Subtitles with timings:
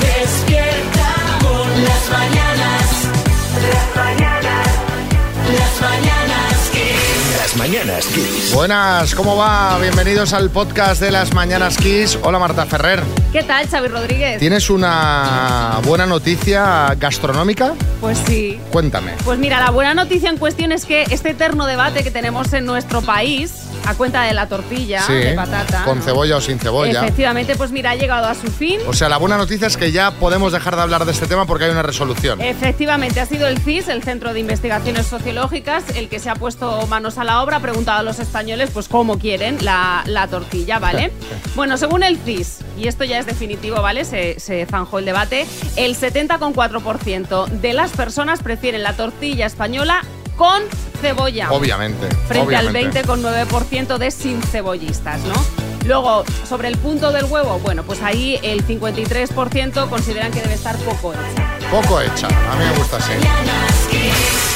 [0.00, 3.08] Despierta con las mañanas.
[3.62, 4.66] Las mañanas.
[5.52, 7.36] Las mañanas Kiss.
[7.38, 8.52] Las mañanas Kiss.
[8.52, 9.78] Buenas, ¿cómo va?
[9.78, 12.18] Bienvenidos al podcast de las Mañanas Kiss.
[12.22, 13.04] Hola Marta Ferrer.
[13.32, 14.40] ¿Qué tal, Xavi Rodríguez?
[14.40, 17.74] ¿Tienes una buena noticia gastronómica?
[18.00, 18.58] Pues sí.
[18.72, 19.12] Cuéntame.
[19.24, 22.64] Pues mira, la buena noticia en cuestión es que este eterno debate que tenemos en
[22.66, 25.84] nuestro país, a cuenta de la tortilla Sí, de patata.
[25.84, 26.04] con ¿no?
[26.04, 27.00] cebolla o sin cebolla.
[27.02, 28.80] Efectivamente, pues mira, ha llegado a su fin.
[28.86, 31.46] O sea, la buena noticia es que ya podemos dejar de hablar de este tema
[31.46, 32.40] porque hay una resolución.
[32.40, 36.86] Efectivamente, ha sido el CIS, el Centro de Investigaciones Sociológicas, el que se ha puesto
[36.88, 40.78] manos a la obra, ha preguntado a los españoles pues cómo quieren la, la tortilla,
[40.78, 41.12] ¿vale?
[41.54, 44.04] bueno, según el CIS, y esto ya es definitivo, ¿vale?
[44.04, 50.02] Se, se zanjó el debate, el 70,4% de las personas prefieren la tortilla española
[50.36, 50.62] con
[51.00, 51.52] cebolla.
[51.52, 52.08] Obviamente.
[52.28, 52.98] frente obviamente.
[52.98, 55.34] al 20,9% de sin cebollistas, ¿no?
[55.86, 60.76] Luego, sobre el punto del huevo, bueno, pues ahí el 53% consideran que debe estar
[60.78, 61.58] poco hecha.
[61.70, 62.26] Poco hecha.
[62.26, 63.12] A mí me gusta así.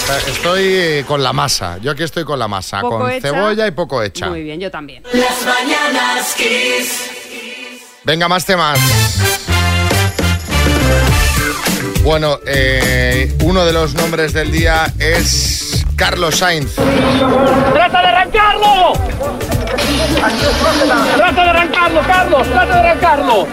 [0.07, 1.79] Sea, Estoy eh, con la masa.
[1.79, 2.81] Yo aquí estoy con la masa.
[2.81, 3.29] Poco con hecha.
[3.29, 4.29] cebolla y poco hecha.
[4.29, 5.05] Muy bien, yo también.
[5.13, 7.11] Las mañanas Kiss.
[8.03, 8.79] Venga, más temas.
[12.03, 16.75] Bueno, eh, uno de los nombres del día es Carlos Sainz.
[16.75, 18.93] ¡Trata de arrancarlo!
[21.17, 22.49] ¡Trata de arrancarlo, Carlos!
[22.49, 23.47] ¡Trata de arrancarlo!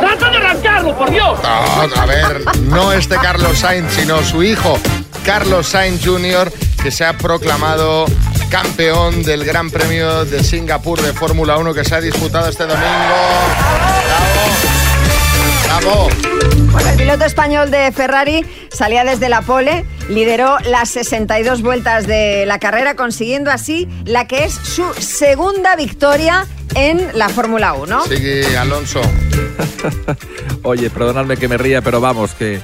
[0.00, 1.38] ¡Trata de arrancarlo, por Dios!
[1.42, 4.78] No, a ver, no este Carlos Sainz, sino su hijo,
[5.24, 8.06] Carlos Sainz Jr., que se ha proclamado
[8.50, 12.88] campeón del Gran Premio de Singapur de Fórmula 1 que se ha disputado este domingo.
[15.64, 16.08] ¡Bravo!
[16.08, 16.41] ¡Bravo!
[16.72, 22.46] Bueno, el piloto español de Ferrari salía desde la pole, lideró las 62 vueltas de
[22.46, 28.04] la carrera, consiguiendo así la que es su segunda victoria en la Fórmula 1.
[28.06, 29.02] Sigue Alonso.
[30.62, 32.60] Oye, perdonadme que me ría, pero vamos, que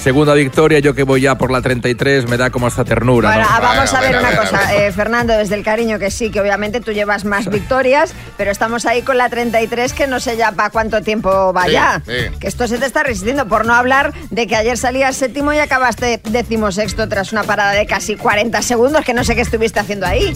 [0.00, 3.28] segunda victoria, yo que voy ya por la 33, me da como hasta ternura.
[3.30, 3.48] Bueno, ¿no?
[3.50, 4.82] ah, vamos Bueno, a ver a ver, una a ver, cosa, ver.
[4.82, 8.86] eh, Fernando, desde el cariño que sí, que obviamente tú llevas más victorias, pero estamos
[8.86, 12.02] ahí con la 33 que no sé ya para cuánto tiempo vaya.
[12.06, 12.38] Sí, sí.
[12.38, 15.58] Que esto se te está resistiendo, por no hablar de que ayer salías séptimo y
[15.58, 20.06] acabaste decimosexto tras una parada de casi 40 segundos, que no sé qué estuviste haciendo
[20.06, 20.34] ahí.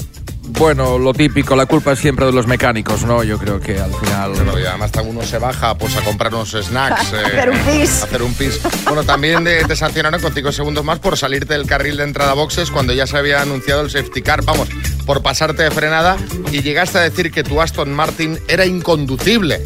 [0.53, 3.23] Bueno, lo típico, la culpa es siempre de los mecánicos, ¿no?
[3.25, 4.33] Yo creo que al final...
[4.33, 7.13] Bueno, y además también uno se baja pues, a comprar unos snacks.
[7.15, 8.03] eh, Hacer un pis.
[8.03, 8.61] Hacer un pis.
[8.85, 12.33] Bueno, también de- te sancionaron con 5 segundos más por salirte del carril de entrada
[12.33, 14.45] a boxes cuando ya se había anunciado el safety car.
[14.45, 14.69] Vamos,
[15.07, 16.17] por pasarte de frenada
[16.53, 19.63] y llegaste a decir que tu Aston Martin era inconducible.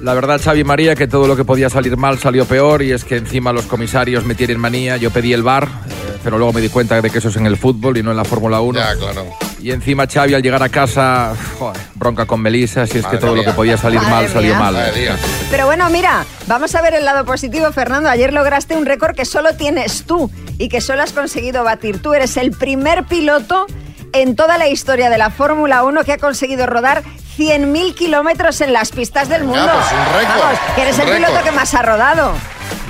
[0.00, 3.04] La verdad, Xavi María, que todo lo que podía salir mal salió peor y es
[3.04, 4.96] que encima los comisarios me tienen manía.
[4.96, 5.68] Yo pedí el bar,
[6.24, 8.16] pero luego me di cuenta de que eso es en el fútbol y no en
[8.16, 8.78] la Fórmula 1.
[8.80, 9.26] Ya, claro.
[9.62, 13.20] Y encima Xavi al llegar a casa, joder, bronca con Melissa, si es Madre que
[13.20, 13.42] todo mía.
[13.44, 14.58] lo que podía salir Madre mal salió mía.
[14.58, 14.92] mal.
[15.52, 18.08] Pero bueno, mira, vamos a ver el lado positivo, Fernando.
[18.08, 22.02] Ayer lograste un récord que solo tienes tú y que solo has conseguido batir.
[22.02, 23.66] Tú eres el primer piloto
[24.12, 27.04] en toda la historia de la Fórmula 1 que ha conseguido rodar
[27.38, 29.64] 100.000 kilómetros en las pistas del mundo.
[29.72, 32.32] pues un récord, Vamos, que eres un el piloto que más ha rodado.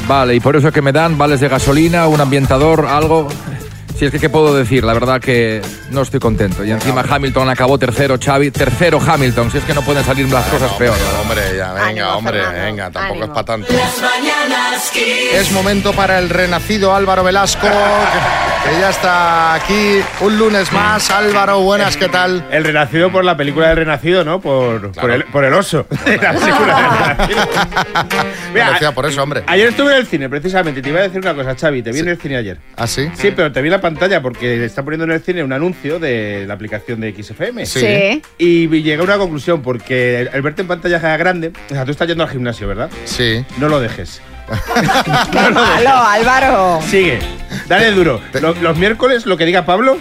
[0.09, 3.29] Vale, y por eso que me dan vales de gasolina, un ambientador, algo.
[4.03, 4.83] Si es que, ¿qué puedo decir?
[4.83, 6.65] La verdad que no estoy contento.
[6.65, 9.53] Y encima Hamilton acabó tercero, Xavi, tercero Hamilton.
[9.53, 10.97] Si es que no pueden salir las cosas No, peor.
[11.21, 13.25] Hombre, ya, venga, Ánimo, hombre, Fernando, venga, tampoco ánimo.
[13.27, 13.73] es para tanto.
[15.35, 21.09] Es momento para el renacido Álvaro Velasco, que, que ya está aquí un lunes más.
[21.13, 22.45] Álvaro, buenas, ¿qué tal?
[22.51, 24.41] El renacido por la película del renacido, ¿no?
[24.41, 25.87] Por, por, el, por el oso.
[26.07, 27.47] La película del renacido.
[28.53, 29.45] Mira, por eso, hombre.
[29.47, 30.83] Ayer estuve en el cine, precisamente.
[30.83, 31.83] Te iba a decir una cosa, Xavi.
[31.83, 32.59] Te vi en el cine ayer.
[32.77, 33.09] ¿Ah, sí?
[33.15, 33.92] Sí, pero te vi la pantalla
[34.23, 37.67] porque está poniendo en el cine un anuncio de la aplicación de XFM.
[37.67, 38.23] Sí.
[38.39, 42.09] Y llegué a una conclusión, porque el verte en pantalla grande, o sea, tú estás
[42.09, 42.91] yendo al gimnasio, ¿verdad?
[43.05, 43.45] Sí.
[43.59, 44.21] No lo dejes.
[45.33, 46.81] ¡Qué malo, Álvaro!
[46.87, 47.19] Sigue,
[47.69, 48.21] dale duro.
[48.41, 49.99] Lo- los miércoles, lo que diga Pablo,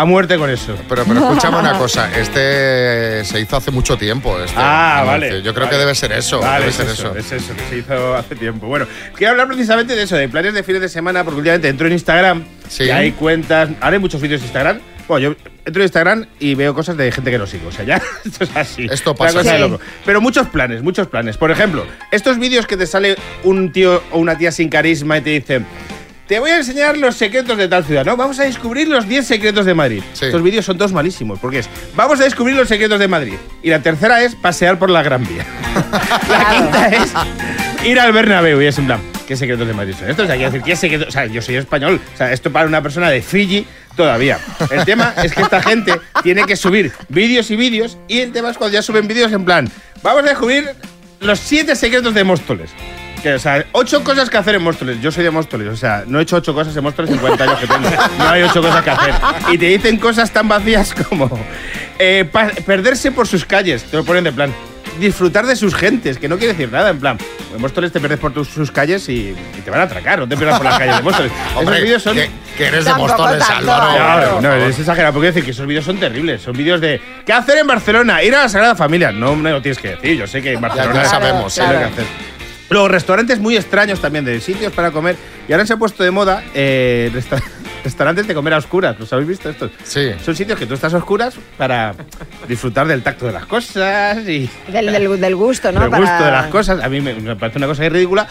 [0.00, 0.74] a muerte con eso.
[0.88, 4.38] Pero, pero escúchame una cosa, este se hizo hace mucho tiempo.
[4.40, 5.12] Este Ah, anuncio.
[5.12, 5.42] vale.
[5.42, 6.40] Yo creo que debe ser eso.
[6.40, 7.18] Vale, debe es ser eso, eso.
[7.18, 8.66] es eso, que se hizo hace tiempo.
[8.66, 11.86] Bueno, quiero hablar precisamente de eso, de planes de fines de semana, porque últimamente entro
[11.86, 12.84] en Instagram Sí.
[12.84, 13.68] y hay cuentas.
[13.80, 14.80] Ahora hay muchos vídeos de Instagram.
[15.08, 17.68] Bueno, yo entro en Instagram y veo cosas de gente que no sigo.
[17.68, 18.86] O sea, ya, esto es así.
[18.90, 19.42] Esto pasa.
[19.42, 19.58] Sí.
[19.58, 19.80] loco.
[20.06, 21.36] Pero muchos planes, muchos planes.
[21.36, 25.20] Por ejemplo, estos vídeos que te sale un tío o una tía sin carisma y
[25.20, 25.66] te dicen.
[26.30, 28.16] Te voy a enseñar los secretos de tal ciudad, ¿no?
[28.16, 30.00] Vamos a descubrir los 10 secretos de Madrid.
[30.12, 30.26] Sí.
[30.26, 33.34] Estos vídeos son todos malísimos, porque es, vamos a descubrir los secretos de Madrid.
[33.64, 35.44] Y la tercera es pasear por la Gran Vía.
[36.30, 37.12] la quinta es
[37.84, 40.22] ir al Bernabéu y es en plan, ¿qué secretos de Madrid son estos?
[40.22, 41.08] O sea, quiero decir, ¿qué secretos?
[41.08, 42.00] O sea, yo soy español.
[42.14, 43.66] O sea, esto para una persona de Fiji,
[43.96, 44.38] todavía.
[44.70, 48.50] El tema es que esta gente tiene que subir vídeos y vídeos y el tema
[48.50, 49.68] es cuando ya suben vídeos en plan,
[50.00, 50.70] vamos a descubrir
[51.18, 52.70] los siete secretos de Móstoles.
[53.22, 55.00] Que, o sea, ocho cosas que hacer en Móstoles.
[55.02, 57.44] Yo soy de Móstoles, o sea, no he hecho ocho cosas en Móstoles en 50
[57.44, 57.88] años que tengo.
[58.18, 59.14] No hay ocho cosas que hacer.
[59.52, 61.28] Y te dicen cosas tan vacías como
[61.98, 62.24] eh,
[62.64, 63.84] perderse por sus calles.
[63.84, 64.54] Te lo ponen de plan.
[64.98, 67.18] Disfrutar de sus gentes, que no quiere decir nada, en plan.
[67.54, 70.28] En Móstoles te pierdes por tus- sus calles y, y te van a atracar, no
[70.28, 71.32] te pierdas por las calles de Móstoles.
[71.56, 72.14] Hombre, Esos vídeos son.
[72.16, 73.42] que, que eres de Móstoles.
[73.50, 74.40] Álvaro.
[74.40, 76.42] No, no, es exagerado, porque decir que esos vídeos son terribles.
[76.42, 78.22] Son vídeos de ¿qué hacer en Barcelona?
[78.22, 79.10] Ir a la Sagrada Familia.
[79.12, 81.70] No me lo tienes que decir, yo sé que en Barcelona ya sabemos, es lo
[81.70, 81.78] claro.
[81.86, 82.04] que hacer.
[82.70, 85.16] Luego, restaurantes muy extraños también, de sitios para comer.
[85.48, 87.42] Y ahora se ha puesto de moda eh, resta-
[87.84, 88.98] restaurantes de comer a oscuras.
[88.98, 89.72] ¿Los habéis visto estos?
[89.82, 90.10] Sí.
[90.24, 91.94] Son sitios que tú estás a oscuras para
[92.48, 95.80] disfrutar del tacto de las cosas y Del, del- del gusto, ¿no?
[95.82, 96.82] del Para- gusto de las cosas.
[96.82, 98.28] A mí me, me parece una cosa ridícula.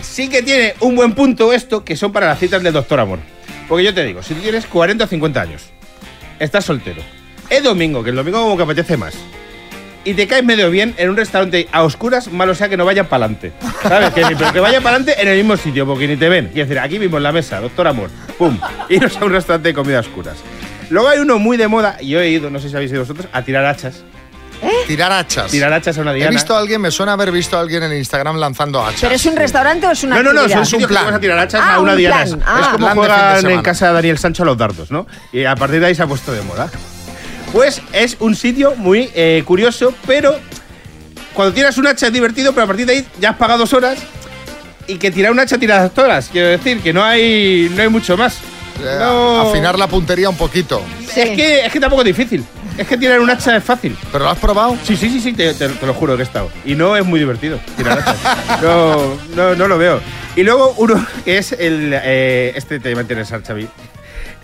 [0.00, 3.18] Sí que tiene un buen punto esto, que son para las citas del doctor Amor.
[3.68, 5.62] Porque yo te digo, si tú tienes 40 o 50 años,
[6.38, 7.00] estás soltero,
[7.48, 9.14] es domingo, que el domingo como que apetece más,
[10.04, 13.06] y te caes medio bien en un restaurante a oscuras, malo sea que no vayan
[13.06, 13.52] para adelante.
[13.82, 14.10] ¿Sabes?
[14.10, 16.48] Que, pero que vayan para adelante en el mismo sitio, porque ni te ven.
[16.52, 18.58] Quiero decir, aquí mismo en la mesa, doctor Amor, pum,
[18.88, 20.36] iros a un restaurante de comida a oscuras.
[20.90, 23.00] Luego hay uno muy de moda, y yo he ido, no sé si habéis ido
[23.00, 24.02] vosotros, a tirar hachas.
[24.86, 25.50] Tirar hachas.
[25.50, 26.30] Tirar hachas a una He diana.
[26.30, 29.00] visto a alguien, me suena haber visto a alguien en Instagram lanzando hachas.
[29.00, 30.64] ¿Pero es un restaurante o es una No, no, no, actividad?
[30.64, 31.04] sitios que plan.
[31.06, 32.24] vas a tirar hachas Ah, a una un diana.
[32.24, 32.38] plan.
[32.38, 32.68] Es Ah.
[32.72, 35.06] como de juegan en casa de Daniel Sancho a los dardos, ¿no?
[35.32, 36.70] Y a partir de ahí se ha puesto de moda.
[37.52, 40.34] Pues es un sitio muy eh, curioso, pero
[41.34, 43.72] cuando tiras un hacha es divertido, pero a partir de ahí ya has pagado dos
[43.74, 43.98] horas
[44.86, 46.28] y que tirar un hacha tiras dos horas.
[46.32, 48.36] Quiero decir que no hay, no hay mucho más.
[48.82, 49.50] Eh, No.
[49.50, 50.82] Afinar la puntería un poquito.
[51.12, 51.20] Sí.
[51.20, 52.44] Es, que, es que tampoco es difícil.
[52.78, 53.94] Es que tirar un hacha es fácil.
[54.10, 54.78] ¿Pero lo has probado?
[54.82, 56.50] Sí, sí, sí, sí, te, te- te lo juro que he estado.
[56.64, 58.62] Y no es muy divertido tirar hachas.
[58.62, 60.00] No, no, no lo veo.
[60.36, 61.92] Y luego uno que es el.
[61.94, 63.68] eh, este te va a interesar, Xavi.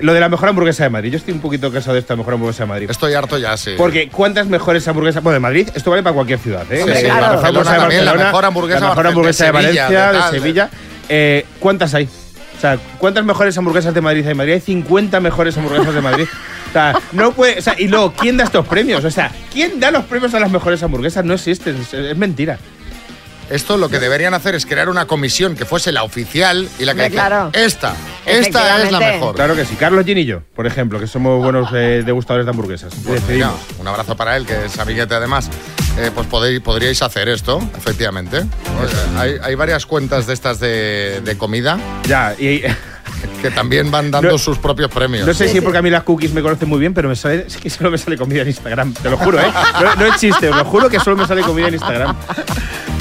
[0.00, 1.11] Lo de la mejor hamburguesa de Madrid.
[1.11, 2.91] Yo estoy un poquito cansado de esta mejor hamburguesa de Madrid.
[2.91, 3.73] Estoy harto ya, sí.
[3.77, 5.23] Porque ¿cuántas mejores hamburguesas?
[5.23, 6.83] Bueno, de Madrid, esto vale para cualquier ciudad, ¿eh?
[6.87, 7.33] Sí, sí, la claro.
[7.35, 9.85] mejor hamburguesa de también, la Barcelona, mejor hamburguesa la mejor de hamburguesa de, Sevilla, Valencia,
[9.89, 10.71] de de, tal, de- Sevilla.
[11.09, 12.05] Eh, ¿Cuántas hay?
[12.05, 14.53] O sea, ¿cuántas mejores hamburguesas de Madrid hay en Madrid?
[14.55, 16.27] Hay 50 mejores hamburguesas de Madrid.
[16.69, 17.59] O sea, no puede.
[17.59, 19.05] O sea, y luego, ¿quién da estos premios?
[19.05, 21.25] O sea, ¿quién da los premios a las mejores hamburguesas?
[21.25, 22.59] No existen, es, es mentira.
[23.50, 26.95] Esto lo que deberían hacer es crear una comisión que fuese la oficial y la
[26.95, 27.50] que claro.
[27.55, 27.95] esta,
[28.27, 29.35] esta es la mejor.
[29.35, 29.75] Claro que sí.
[29.77, 32.93] Carlos Gin y yo, por ejemplo, que somos buenos eh, degustadores de hamburguesas.
[33.06, 35.49] Pues mira, un abrazo para él, que es amiguete además.
[35.99, 38.45] Eh, pues podéis, podríais hacer esto, efectivamente.
[38.79, 42.62] Pues, eh, hay, hay varias cuentas de estas de, de comida Ya, y.
[43.43, 45.27] que también van dando No- sus propios premios.
[45.27, 47.44] No sé si porque a mí las cookies me conocen muy bien, pero me sale,
[47.49, 48.93] es que solo me sale comida en Instagram.
[48.94, 49.51] Te lo juro, ¿eh?
[49.83, 52.17] No, no es chiste, os lo juro que solo me sale comida en Instagram.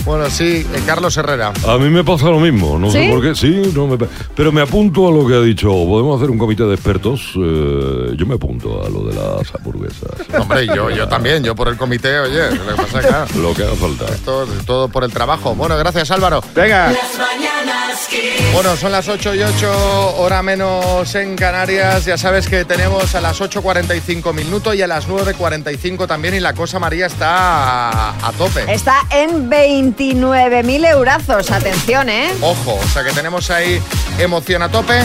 [0.07, 1.51] Bueno, sí, eh, Carlos Herrera.
[1.67, 2.93] A mí me pasa lo mismo, no ¿Sí?
[2.93, 3.35] sé por qué.
[3.35, 3.97] Sí, no me
[4.35, 5.67] pero me apunto a lo que ha dicho.
[5.67, 7.33] Podemos hacer un comité de expertos.
[7.35, 10.09] eh, yo me apunto a lo de las hamburguesas.
[10.39, 13.63] Hombre, yo, yo también, yo por el comité, oye, lo que pasa claro, lo que
[13.63, 14.05] haga falta.
[14.05, 15.53] esto es todo por el trabajo.
[15.55, 16.41] Bueno, gracias Álvaro.
[16.55, 16.87] Venga.
[16.93, 18.53] Las mañanas Kiss.
[18.53, 22.05] Bueno, son las 8 y 8, hora menos en Canarias.
[22.05, 26.35] Ya sabes que tenemos a las 8.45 minutos y a las 9.45 también.
[26.35, 28.71] Y la cosa, María, está a, a tope.
[28.71, 29.49] Está en
[29.97, 31.51] 29.000 eurazos.
[31.51, 32.31] Atención, ¿eh?
[32.41, 33.81] Ojo, o sea que tenemos ahí
[34.19, 34.99] emoción a tope.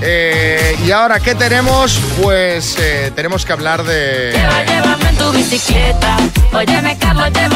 [0.00, 2.00] Eh, y ahora, ¿qué tenemos?
[2.22, 4.32] Pues eh, tenemos que hablar de...
[4.32, 6.16] Lleva, llévame en tu bicicleta.
[6.52, 7.55] Óyeme, Carlos, bicicleta.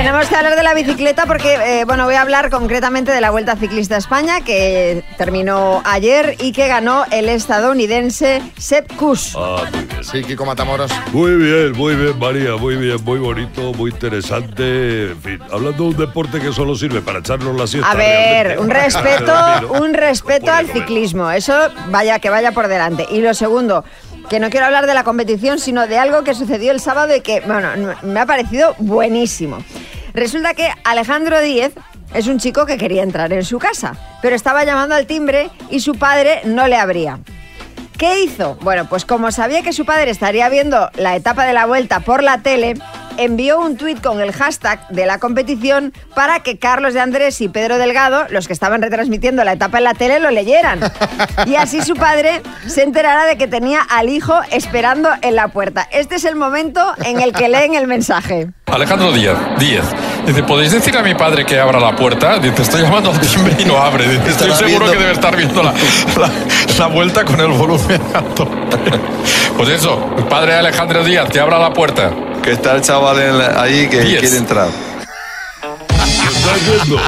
[0.00, 3.30] Tenemos que hablar de la bicicleta porque, eh, bueno, voy a hablar concretamente de la
[3.30, 9.34] Vuelta Ciclista a España que terminó ayer y que ganó el estadounidense Sepp Kuss.
[9.36, 10.02] Ah, muy bien.
[10.02, 10.90] Sí, Kiko Matamoros.
[11.12, 15.10] Muy bien, muy bien, María, muy bien, muy bonito, muy interesante.
[15.10, 17.90] En fin, hablando de un deporte que solo sirve para echarnos la siesta.
[17.90, 18.58] A ver, realmente.
[18.62, 20.78] un respeto, un respeto no al comer.
[20.82, 21.30] ciclismo.
[21.30, 21.54] Eso
[21.90, 23.06] vaya que vaya por delante.
[23.10, 23.84] Y lo segundo,
[24.30, 27.20] que no quiero hablar de la competición, sino de algo que sucedió el sábado y
[27.20, 29.58] que, bueno, no- me ha parecido buenísimo.
[30.14, 31.72] Resulta que Alejandro Díez
[32.14, 35.80] es un chico que quería entrar en su casa, pero estaba llamando al timbre y
[35.80, 37.20] su padre no le abría.
[37.96, 38.56] ¿Qué hizo?
[38.62, 42.22] Bueno, pues como sabía que su padre estaría viendo la etapa de la vuelta por
[42.22, 42.74] la tele,
[43.16, 47.48] envió un tuit con el hashtag de la competición para que Carlos de Andrés y
[47.48, 50.80] Pedro Delgado, los que estaban retransmitiendo la etapa en la tele, lo leyeran.
[51.46, 55.88] Y así su padre se enterara de que tenía al hijo esperando en la puerta.
[55.92, 58.48] Este es el momento en el que leen el mensaje.
[58.66, 59.84] Alejandro Díaz, Díez.
[60.26, 62.38] Dice, ¿podéis decir a mi padre que abra la puerta?
[62.38, 64.06] Dice, estoy llamando al timbre y no abre.
[64.06, 65.72] Dice, estoy seguro viendo- que debe estar viendo la,
[66.16, 66.30] la-
[66.78, 68.48] la vuelta con el volumen alto.
[69.56, 72.10] Pues eso, el padre de Alejandro Díaz, que abra la puerta.
[72.42, 74.68] Que está el chaval en la- ahí que quiere entrar.
[76.56, 77.00] Estás viendo.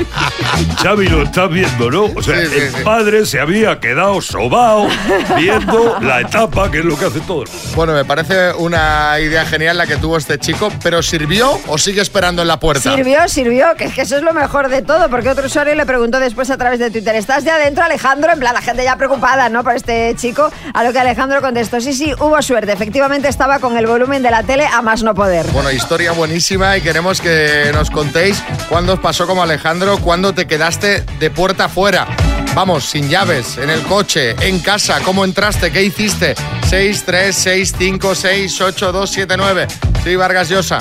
[0.83, 2.05] Xavi, lo estás viendo, ¿no?
[2.17, 2.83] O sea, Sí, sí, el sí.
[2.85, 4.89] padre se había quedado sobao
[5.37, 7.45] viendo la etapa, que es lo que hace todo.
[7.75, 12.01] Bueno, me parece una idea genial la que tuvo este chico, pero ¿sirvió o sigue
[12.01, 12.95] esperando en la puerta?
[12.95, 15.87] Sirvió, sirvió, que es que eso es lo mejor de todo, porque otro usuario le
[15.87, 18.33] preguntó después a través de Twitter, ¿estás ya dentro, Alejandro?
[18.33, 19.63] En plan, la gente ya preocupada, ¿no?
[19.65, 23.77] Por este chico, a lo que Alejandro contestó, sí, sí, hubo suerte, efectivamente estaba con
[23.77, 25.47] el volumen de la tele a más no poder.
[25.53, 30.47] Bueno, historia buenísima y queremos que nos contéis cuándo os pasó como Alejandro, cuándo te
[30.47, 32.07] quedaste de puerta afuera.
[32.55, 35.73] Vamos, sin llaves, en el coche, en casa, ¿cómo entraste?
[35.73, 36.35] ¿Qué hiciste?
[36.67, 39.69] 6, 3, 6, 5, 6, 8, 2, 7, 9.
[40.05, 40.81] Sí, Vargas Llosa.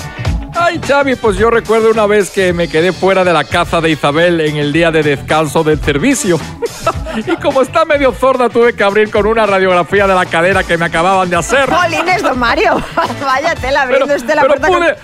[0.53, 3.91] Ay, Xavi, pues yo recuerdo una vez que me quedé fuera de la casa de
[3.91, 6.37] Isabel en el día de descanso del servicio.
[7.25, 10.77] y como está medio sorda, tuve que abrir con una radiografía de la cadera que
[10.77, 11.69] me acababan de hacer.
[11.69, 12.83] Jolines, don Mario,
[13.21, 14.95] vaya tela, Pero, abriendo usted la pero puerta con- pude,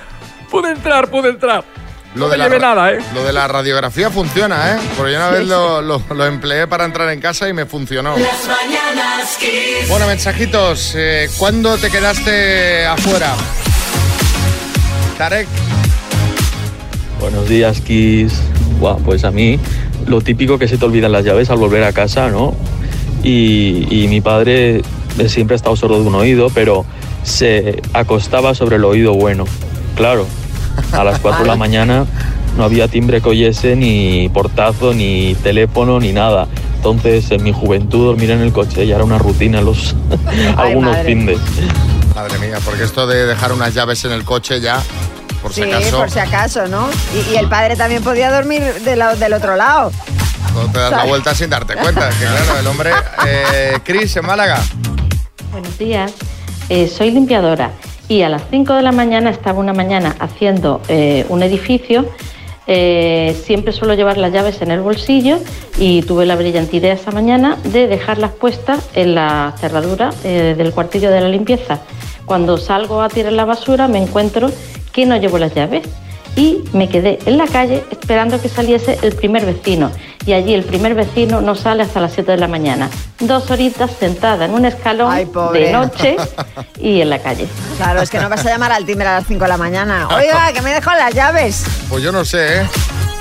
[0.51, 1.63] pude entrar, pude entrar.
[2.17, 2.99] No me la nada, ¿eh?
[3.13, 4.79] Lo de la radiografía funciona, ¿eh?
[4.97, 8.17] Porque yo una vez lo, lo- lo empleé para entrar en casa y me funcionó.
[8.17, 9.87] Las mañanas Kiss.
[9.89, 10.93] Bueno, mensajitos.
[10.95, 13.33] eh, ¿Cuándo te quedaste afuera?
[15.17, 15.47] Tarek.
[17.19, 18.33] Buenos días, Kiss.
[18.79, 19.59] Buah, pues a mí
[20.05, 22.55] lo típico que se te olvidan las llaves al volver a casa, ¿no?
[23.23, 24.81] Y, y mi padre
[25.17, 26.85] eh, siempre ha estado sordo de un oído, pero
[27.23, 29.45] se acostaba sobre el oído bueno.
[29.95, 30.27] Claro,
[30.91, 32.05] a las 4 de la mañana
[32.57, 36.47] no había timbre que oyese, ni portazo, ni teléfono, ni nada.
[36.77, 39.95] Entonces, en mi juventud, dormir en el coche ya era una rutina los
[40.57, 41.05] algunos madre.
[41.05, 41.39] findes.
[42.15, 44.81] Madre mía, porque esto de dejar unas llaves en el coche ya,
[45.41, 46.87] por si Sí, acaso, por si acaso, ¿no?
[47.13, 49.91] Y, y el padre también podía dormir de la- del otro lado.
[50.55, 52.09] no te das la vuelta sin darte cuenta.
[52.09, 52.89] Que claro, el hombre.
[53.27, 54.59] Eh, Cris, en Málaga.
[55.51, 56.11] Buenos días,
[56.69, 57.71] Eh, soy limpiadora
[58.09, 62.05] y a las 5 de la mañana estaba una mañana haciendo eh, un edificio.
[62.69, 65.39] Eh, siempre suelo llevar las llaves en el bolsillo
[65.77, 70.73] y tuve la brillante idea esa mañana de dejarlas puestas en la cerradura eh, del
[70.73, 71.79] cuartillo de la limpieza.
[72.25, 74.51] Cuando salgo a tirar la basura me encuentro
[74.91, 75.87] que no llevo las llaves
[76.37, 79.91] y me quedé en la calle esperando que saliese el primer vecino.
[80.25, 82.89] Y allí el primer vecino no sale hasta las 7 de la mañana.
[83.19, 86.15] Dos horitas sentada en un escalón Ay, de noche
[86.79, 87.47] y en la calle.
[87.77, 90.07] Claro, es que no vas a llamar al timbre a las 5 de la mañana.
[90.15, 91.65] Oiga, que me dejo las llaves.
[91.89, 92.69] Pues yo no sé, ¿eh?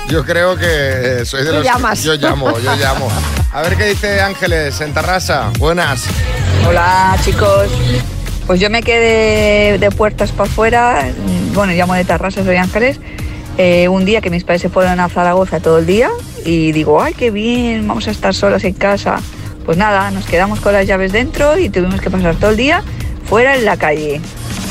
[0.09, 1.63] Yo creo que soy de los.
[1.65, 2.03] llamas.
[2.03, 3.09] Yo llamo, yo llamo.
[3.51, 5.49] A ver qué dice Ángeles en Tarrasa.
[5.57, 6.03] Buenas.
[6.67, 7.67] Hola chicos.
[8.45, 11.09] Pues yo me quedé de puertas para afuera,
[11.57, 12.99] bueno, llamo de Tarrasa, soy Ángeles,
[13.57, 16.07] eh, un día que mis padres se fueron a Zaragoza todo el día
[16.45, 19.19] y digo, ay, qué bien, vamos a estar solas en casa.
[19.65, 22.83] Pues nada, nos quedamos con las llaves dentro y tuvimos que pasar todo el día
[23.25, 24.21] fuera en la calle.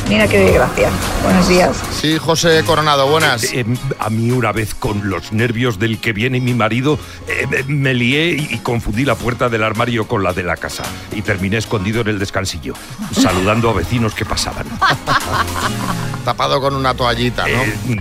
[0.09, 0.89] Mira qué desgracia.
[1.25, 1.77] Buenos días.
[2.01, 3.43] Sí, José Coronado, buenas.
[3.53, 3.65] Eh,
[3.99, 6.97] a mí una vez con los nervios del que viene mi marido
[7.27, 10.57] eh, me- me lié y, y confundí la puerta del armario con la de la
[10.57, 12.75] casa y terminé escondido en el descansillo,
[13.13, 14.67] saludando a vecinos que pasaban.
[16.25, 17.63] Tapado con una toallita, ¿no?
[17.93, 18.01] Eh,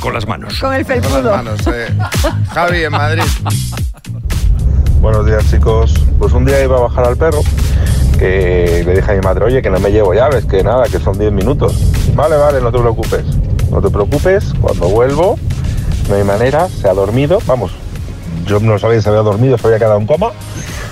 [0.00, 0.58] con las manos.
[0.58, 1.30] Con el Con las felpudo.
[1.36, 1.96] manos, eh.
[2.52, 3.22] Javi, en Madrid.
[5.00, 5.94] Buenos días chicos.
[6.18, 7.42] Pues un día iba a bajar al perro
[8.18, 10.98] que le dije a mi madre, oye, que no me llevo llaves, que nada, que
[10.98, 11.74] son 10 minutos.
[12.14, 13.24] Vale, vale, no te preocupes.
[13.70, 15.36] No te preocupes, cuando vuelvo,
[16.08, 17.72] no hay manera, se ha dormido, vamos,
[18.46, 20.30] yo no sabía si había dormido, se había quedado en coma.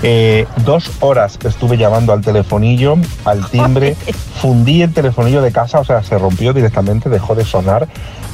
[0.01, 3.95] Eh, dos horas estuve llamando al telefonillo, al timbre,
[4.41, 7.87] fundí el telefonillo de casa, o sea, se rompió directamente, dejó de sonar.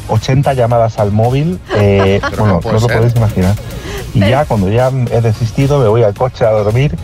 [0.07, 3.55] 80 llamadas al móvil, eh, bueno, no no, lo podéis imaginar.
[4.13, 6.95] Y ya cuando ya he desistido, me voy al coche a dormir,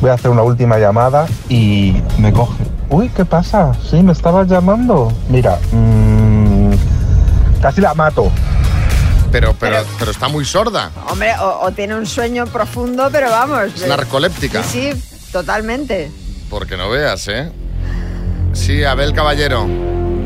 [0.00, 2.64] voy a hacer una última llamada y me coge.
[2.90, 3.72] Uy, ¿qué pasa?
[3.90, 5.12] Sí, me estabas llamando.
[5.28, 6.70] Mira, mm,
[7.60, 8.30] casi la mato.
[9.30, 10.90] Pero, pero, pero está muy sorda.
[11.10, 13.74] Hombre, o, o tiene un sueño profundo, pero vamos.
[13.76, 14.62] Es narcoléptica.
[14.62, 16.10] Sí, sí, totalmente.
[16.48, 17.52] Porque no veas, ¿eh?
[18.54, 19.66] Sí, Abel Caballero.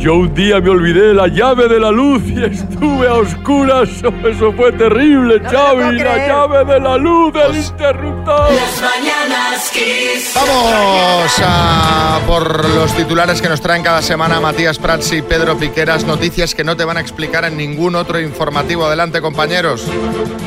[0.02, 3.88] Yo un día me olvidé la llave de la luz y estuve a oscuras.
[4.24, 5.96] Eso fue terrible, No Xavi.
[6.00, 8.52] La llave de la luz del interruptor.
[8.52, 10.34] Las mañanas Kiss.
[10.34, 16.04] Vamos a por los titulares que nos traen cada semana Matías Prats y Pedro Piqueras.
[16.04, 18.86] Noticias que no te van a explicar en ningún otro informativo.
[18.86, 19.86] Adelante, compañeros.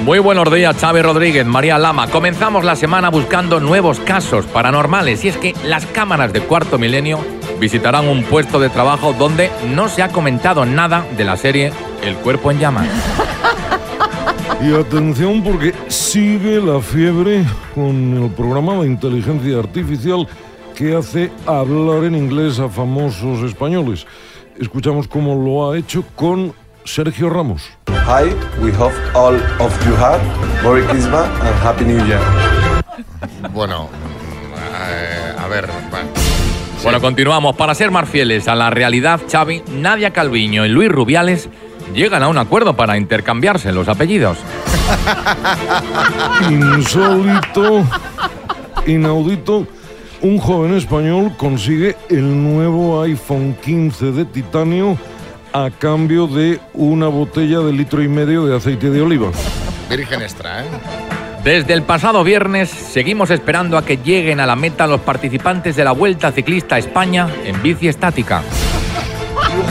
[0.03, 2.09] Muy buenos días, Xavi Rodríguez, María Lama.
[2.09, 7.19] Comenzamos la semana buscando nuevos casos paranormales y es que las cámaras de Cuarto Milenio
[7.59, 11.71] visitarán un puesto de trabajo donde no se ha comentado nada de la serie
[12.03, 12.87] El cuerpo en llamas.
[14.61, 20.27] Y atención porque sigue la fiebre con el programa de inteligencia artificial
[20.75, 24.05] que hace hablar en inglés a famosos españoles.
[24.59, 27.63] Escuchamos cómo lo ha hecho con Sergio Ramos.
[28.07, 28.25] Hi,
[28.61, 30.21] we hope all of you have
[30.63, 32.21] Merry Christmas and Happy New Year.
[33.51, 33.89] Bueno,
[34.89, 36.14] eh, a ver, bueno.
[36.85, 37.55] Bueno, continuamos.
[37.55, 41.49] Para ser más fieles a la realidad, Xavi, Nadia Calviño y Luis Rubiales
[41.95, 44.37] llegan a un acuerdo para intercambiarse los apellidos.
[46.47, 47.83] Insólito,
[48.85, 49.65] inaudito,
[50.21, 54.95] un joven español consigue el nuevo iPhone 15 de titanio
[55.53, 59.31] a cambio de una botella de litro y medio de aceite de oliva.
[59.89, 60.67] Virgen extra, ¿eh?
[61.45, 65.83] Desde el pasado viernes seguimos esperando a que lleguen a la meta los participantes de
[65.83, 68.41] la Vuelta Ciclista a España en bici estática.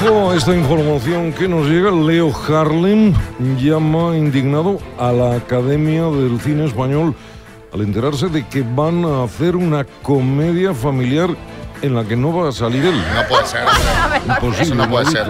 [0.07, 1.91] Ojo a esta información que nos llega.
[1.91, 3.13] Leo Harlem
[3.59, 7.13] llama indignado a la Academia del Cine Español
[7.73, 11.31] al enterarse de que van a hacer una comedia familiar
[11.83, 13.03] en la que no va a salir él.
[13.17, 13.63] No puede ser.
[14.29, 15.27] Imposible, no puede ser.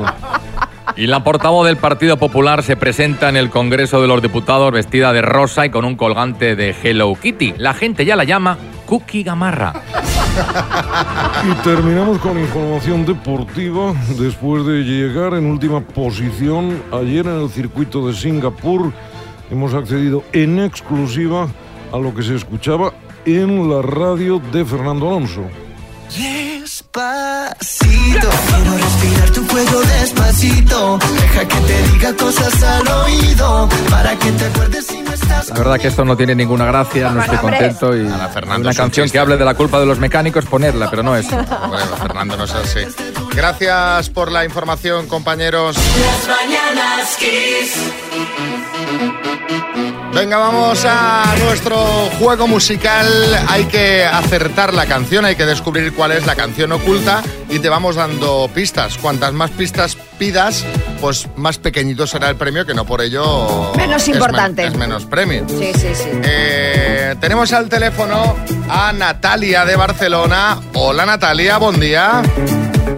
[0.96, 5.12] Y la portavoz del Partido Popular se presenta en el Congreso de los Diputados vestida
[5.12, 7.54] de rosa y con un colgante de Hello Kitty.
[7.58, 9.72] La gente ya la llama Cookie Gamarra.
[11.44, 13.92] Y terminamos con información deportiva.
[14.18, 18.92] Después de llegar en última posición ayer en el circuito de Singapur,
[19.50, 21.48] hemos accedido en exclusiva
[21.92, 22.92] a lo que se escuchaba
[23.24, 25.42] en la radio de Fernando Alonso.
[26.94, 30.98] Despacito, quiero respirar tu cuello despacito.
[31.20, 33.68] Deja que te diga cosas al oído.
[33.90, 35.03] Para que te acuerdes.
[35.28, 39.06] La verdad que esto no tiene ninguna gracia, no estoy contento y Fernando, una canción
[39.06, 39.12] chiste.
[39.12, 41.28] que hable de la culpa de los mecánicos ponerla, pero no es.
[41.30, 42.80] Bueno, Fernando, no es así.
[43.34, 45.76] Gracias por la información, compañeros.
[45.76, 47.16] Las mañanas.
[50.14, 51.76] Venga, vamos a nuestro
[52.20, 53.06] juego musical.
[53.48, 57.68] Hay que acertar la canción, hay que descubrir cuál es la canción oculta y te
[57.68, 58.96] vamos dando pistas.
[58.98, 60.64] Cuantas más pistas pidas,
[61.04, 64.64] pues más pequeñito será el premio, que no por ello Menos es men- importante.
[64.66, 65.44] Es, menos premio.
[65.46, 66.08] Sí, sí, sí.
[66.22, 68.34] Eh, tenemos al teléfono
[68.70, 70.58] a Natalia de Barcelona.
[70.72, 72.22] Hola Natalia, buen día.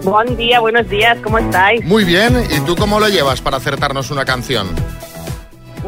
[0.03, 1.83] Buen día, buenos días, ¿cómo estáis?
[1.83, 4.69] Muy bien, ¿y tú cómo lo llevas para acertarnos una canción?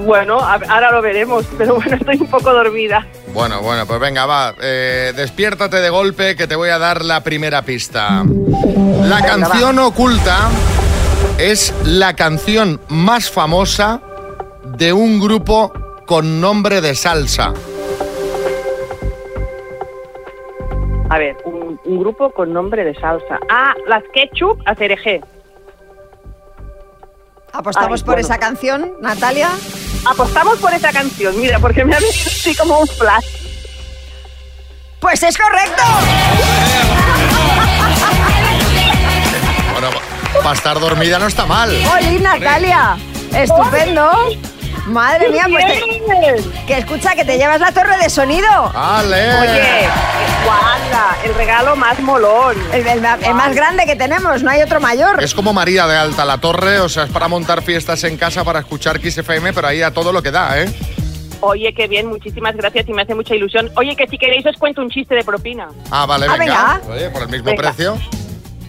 [0.05, 3.08] Bueno, ahora lo veremos, pero bueno, estoy un poco dormida.
[3.34, 4.53] Bueno, bueno, pues venga, va.
[4.62, 8.25] eh, despiértate de golpe que te voy a dar la primera pista.
[9.05, 10.49] La canción oculta
[11.39, 14.02] es la canción más famosa
[14.78, 15.71] de un grupo
[16.06, 17.54] con nombre de salsa.
[21.10, 23.39] A ver, un, un grupo con nombre de salsa.
[23.49, 25.21] Ah, las Ketchup a cereje.
[27.54, 28.28] ¿Apostamos Ay, por bueno.
[28.28, 29.49] esa canción, Natalia?
[30.06, 33.25] Apostamos por esa canción, mira, porque me ha venido así como un flash.
[34.99, 35.84] Pues es correcto.
[40.44, 41.70] Para estar dormida no está mal.
[41.98, 42.98] ¡Oli, Natalia!
[43.36, 44.12] Estupendo.
[44.88, 48.48] Madre mía, pues te- que escucha que te llevas la torre de sonido.
[48.74, 49.36] ¡Ale!
[49.39, 49.88] Oye,
[50.46, 52.56] guarda, el regalo más molón.
[52.74, 55.22] El, el- el más grande que tenemos, no hay otro mayor.
[55.24, 58.44] Es como María de Alta la Torre, o sea, es para montar fiestas en casa,
[58.44, 60.74] para escuchar Kiss FM, pero ahí a todo lo que da, ¿eh?
[61.42, 63.70] Oye, qué bien, muchísimas gracias y me hace mucha ilusión.
[63.78, 65.68] Oye, que si queréis os cuento un chiste de propina.
[65.92, 66.80] Ah, vale, Ah, venga.
[66.82, 66.94] venga.
[66.96, 67.62] Oye, por el mismo Venga.
[67.62, 67.98] precio.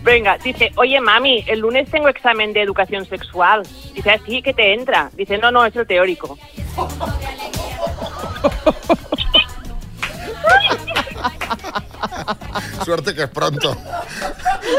[0.03, 3.63] Venga, dice, oye mami, el lunes tengo examen de educación sexual.
[3.95, 5.11] Dice, así que te entra.
[5.15, 6.39] Dice, no, no, es el teórico.
[12.85, 13.77] Suerte que es pronto.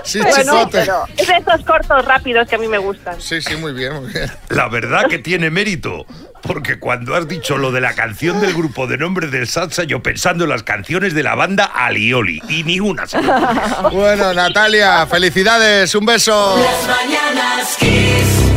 [0.03, 3.19] Sí, bueno, pero es de estos cortos rápidos que a mí me gustan.
[3.19, 4.31] Sí, sí, muy bien, muy bien.
[4.49, 6.05] La verdad que tiene mérito,
[6.41, 10.01] porque cuando has dicho lo de la canción del grupo de nombre del salsa, yo
[10.01, 13.05] pensando en las canciones de la banda Alioli, y ni una.
[13.91, 16.57] Bueno, Natalia, felicidades, un beso.
[16.57, 18.51] Las mañanas Kiss.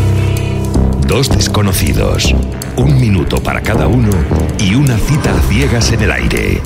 [1.06, 2.34] Dos desconocidos,
[2.76, 4.10] un minuto para cada uno
[4.58, 6.62] y una cita a ciegas en el aire.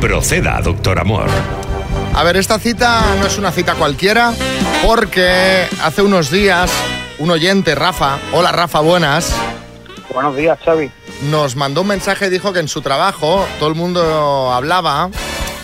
[0.00, 1.28] Proceda, doctor Amor.
[2.14, 4.32] A ver, esta cita no es una cita cualquiera,
[4.84, 6.70] porque hace unos días
[7.18, 9.34] un oyente, Rafa, hola Rafa, buenas.
[10.12, 10.90] Buenos días, Xavi.
[11.30, 15.10] Nos mandó un mensaje y dijo que en su trabajo todo el mundo hablaba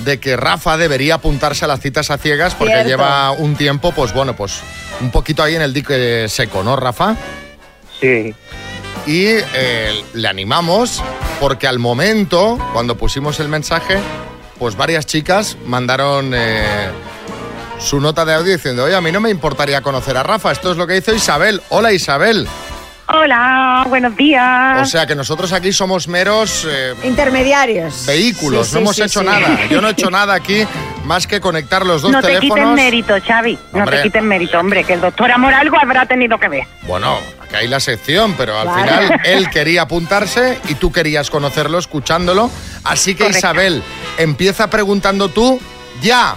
[0.05, 2.89] de que Rafa debería apuntarse a las citas a ciegas porque Cierto.
[2.91, 4.61] lleva un tiempo, pues bueno, pues
[5.01, 7.17] un poquito ahí en el dique seco, ¿no, Rafa?
[8.01, 8.35] Sí.
[9.07, 11.03] Y eh, le animamos
[11.41, 13.99] porque al momento, cuando pusimos el mensaje,
[14.59, 16.89] pues varias chicas mandaron eh,
[17.79, 20.51] su nota de audio diciendo, oye, a mí no me importaría conocer a Rafa.
[20.51, 21.63] Esto es lo que hizo Isabel.
[21.69, 22.49] Hola Isabel.
[23.09, 24.83] Hola, buenos días.
[24.83, 28.05] O sea que nosotros aquí somos meros eh, Intermediarios.
[28.05, 29.67] vehículos, Sí, no hemos sí, hecho nada.
[29.71, 30.67] Yo no he hecho nada aquí
[31.05, 32.57] más que conectar los dos no te teléfonos.
[32.57, 33.57] quites mérito, Xavi.
[33.75, 36.65] No te quites mérito, hombre, que el doctor Amor algo habrá tenido que ver.
[36.83, 37.19] Bueno,
[37.57, 38.83] acá hay la sección, pero al Claro.
[39.07, 42.51] final él quería apuntarse y tú querías conocerlo escuchándolo.
[42.85, 43.39] Así que Correcto.
[43.39, 43.83] Isabel,
[44.19, 45.59] empieza preguntando tú
[46.03, 46.37] ya.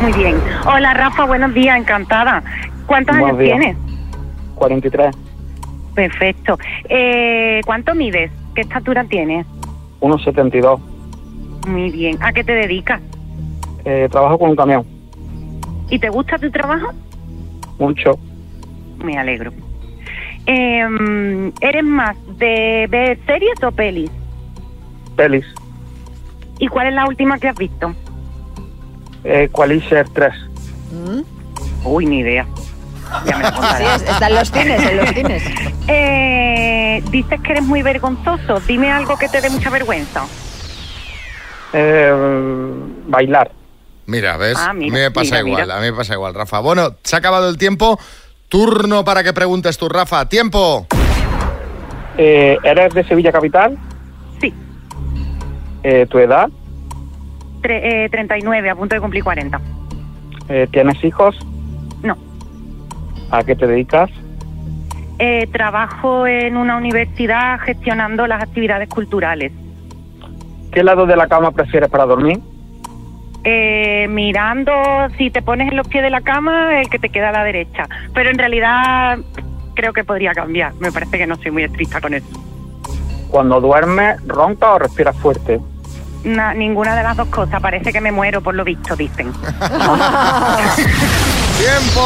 [0.00, 0.36] Muy bien.
[0.66, 2.42] Hola, Rafa, buenos días, encantada.
[2.86, 3.58] ¿Cuántos Buenos años días.
[3.58, 3.76] tienes?
[4.56, 5.14] 43,
[5.94, 6.58] Perfecto.
[6.90, 8.30] Eh, ¿Cuánto mides?
[8.54, 9.46] ¿Qué estatura tienes?
[10.00, 10.78] 1,72.
[11.68, 12.18] Muy bien.
[12.22, 13.00] ¿A qué te dedicas?
[13.86, 14.84] Eh, trabajo con un camión.
[15.88, 16.92] ¿Y te gusta tu trabajo?
[17.78, 18.18] Mucho.
[19.02, 19.52] Me alegro.
[20.46, 24.10] Eh, ¿Eres más de ver series o pelis?
[25.16, 25.44] Pelis.
[26.58, 27.94] ¿Y cuál es la última que has visto?
[29.24, 30.32] Eh, Qualisher 3.
[31.84, 32.46] Uy, ni idea.
[33.26, 34.02] Ya me Sí, contarás.
[34.02, 35.42] es- está en los cines, en los cines.
[35.88, 38.58] Eh, dices que eres muy vergonzoso.
[38.66, 40.24] Dime algo que te dé mucha vergüenza.
[41.72, 42.12] Eh,
[43.06, 43.52] bailar.
[44.06, 44.56] Mira, ¿ves?
[44.58, 45.76] Ah, a mí me pasa mira, igual, mira.
[45.76, 46.58] a mí me pasa igual, Rafa.
[46.60, 48.00] Bueno, se ha acabado el tiempo.
[48.48, 50.28] Turno para que preguntes tú, Rafa.
[50.28, 50.86] ¡Tiempo!
[52.16, 53.76] Eh, ¿Eres de Sevilla Capital?
[54.40, 54.54] Sí.
[55.82, 56.48] Eh, ¿Tu edad?
[57.60, 59.60] Tre- eh, 39, a punto de cumplir 40.
[60.48, 61.36] Eh, ¿Tienes hijos?
[62.02, 62.16] No.
[63.30, 64.10] ¿A qué te dedicas?
[65.18, 69.50] Eh, trabajo en una universidad gestionando las actividades culturales.
[70.70, 72.38] ¿Qué lado de la cama prefieres para dormir?
[73.48, 74.72] Eh, mirando,
[75.16, 77.44] si te pones en los pies de la cama, el que te queda a la
[77.44, 77.86] derecha.
[78.12, 79.18] Pero en realidad
[79.74, 80.74] creo que podría cambiar.
[80.80, 82.26] Me parece que no soy muy estricta con eso.
[83.30, 85.60] Cuando duermes, ¿ronca o respiras fuerte?
[86.24, 87.62] Na- ninguna de las dos cosas.
[87.62, 89.32] Parece que me muero por lo visto, dicen.
[91.56, 92.02] ¡Tiempo!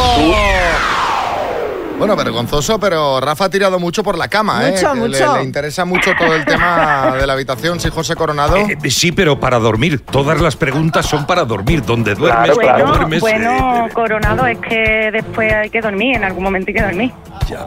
[2.01, 4.73] Bueno, vergonzoso, pero Rafa ha tirado mucho por la cama, ¿eh?
[4.73, 5.33] Mucho, Que mucho.
[5.35, 8.57] Le, le interesa mucho todo el tema de la habitación, sí, José Coronado.
[8.57, 10.01] Eh, sí, pero para dormir.
[10.11, 11.83] Todas las preguntas son para dormir.
[11.85, 13.21] Donde duermes, bueno, cuando duermes.
[13.21, 16.17] bueno, Coronado, es que después hay que dormir.
[16.17, 17.13] En algún momento hay que dormir.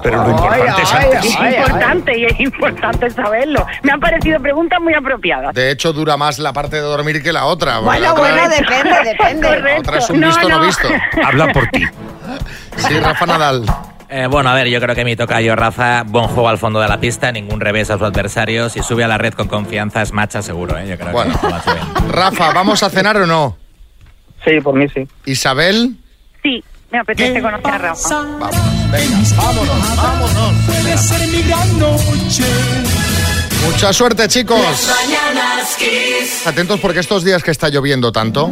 [0.01, 1.25] Pero lo importante es antes.
[1.25, 3.65] es importante y es importante saberlo.
[3.83, 5.53] Me han parecido preguntas muy apropiadas.
[5.53, 7.79] De hecho, dura más la parte de dormir que la otra.
[7.79, 9.59] Bueno, la otra- bueno, depende, depende.
[9.73, 10.87] La otra es un visto no visto.
[11.23, 11.85] Habla por ti.
[12.77, 13.65] Sí, Rafa Nadal.
[14.15, 16.87] Eh, bueno, a ver, yo creo que mi tocayo Rafa, buen juego al fondo de
[16.87, 18.69] la pista, ningún revés a su adversario.
[18.69, 20.87] Si sube a la red con confianza es macha seguro, ¿eh?
[20.87, 21.35] Yo creo Bueno.
[21.41, 21.85] que lo hace bien.
[22.09, 23.57] Rafa, ¿vamos a cenar o no?
[24.45, 25.07] Sí, por mí sí.
[25.25, 25.95] Isabel.
[26.43, 28.21] Sí, me apetece conocer a Rafa.
[28.91, 30.53] Venga, vámonos, vámonos.
[30.67, 32.43] Puede ser mi gran noche.
[33.65, 34.91] Mucha suerte, chicos.
[36.45, 38.51] Atentos porque estos días que está lloviendo tanto,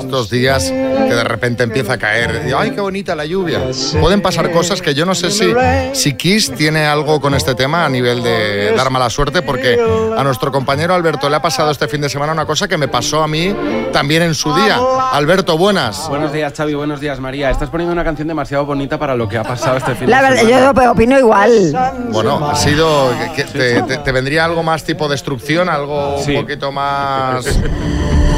[0.00, 3.60] estos días que de repente empieza a caer, y, ay, qué bonita la lluvia.
[4.00, 5.52] Pueden pasar cosas que yo no sé si,
[5.92, 9.78] si Kiss tiene algo con este tema a nivel de dar mala suerte, porque
[10.16, 12.88] a nuestro compañero Alberto le ha pasado este fin de semana una cosa que me
[12.88, 13.54] pasó a mí
[13.92, 14.78] también en su día.
[15.12, 16.08] Alberto, buenas.
[16.08, 16.74] Buenos días, Xavi.
[16.74, 17.50] Buenos días, María.
[17.50, 20.22] Estás poniendo una canción demasiado bonita para lo que ha pasado este fin La de
[20.30, 20.72] verdad, semana.
[20.84, 21.76] yo opino igual.
[22.10, 23.10] Bueno, ha sido.
[23.34, 25.68] que- que te, te- te vendría algo más tipo destrucción?
[25.68, 27.46] ¿Algo un poquito más.?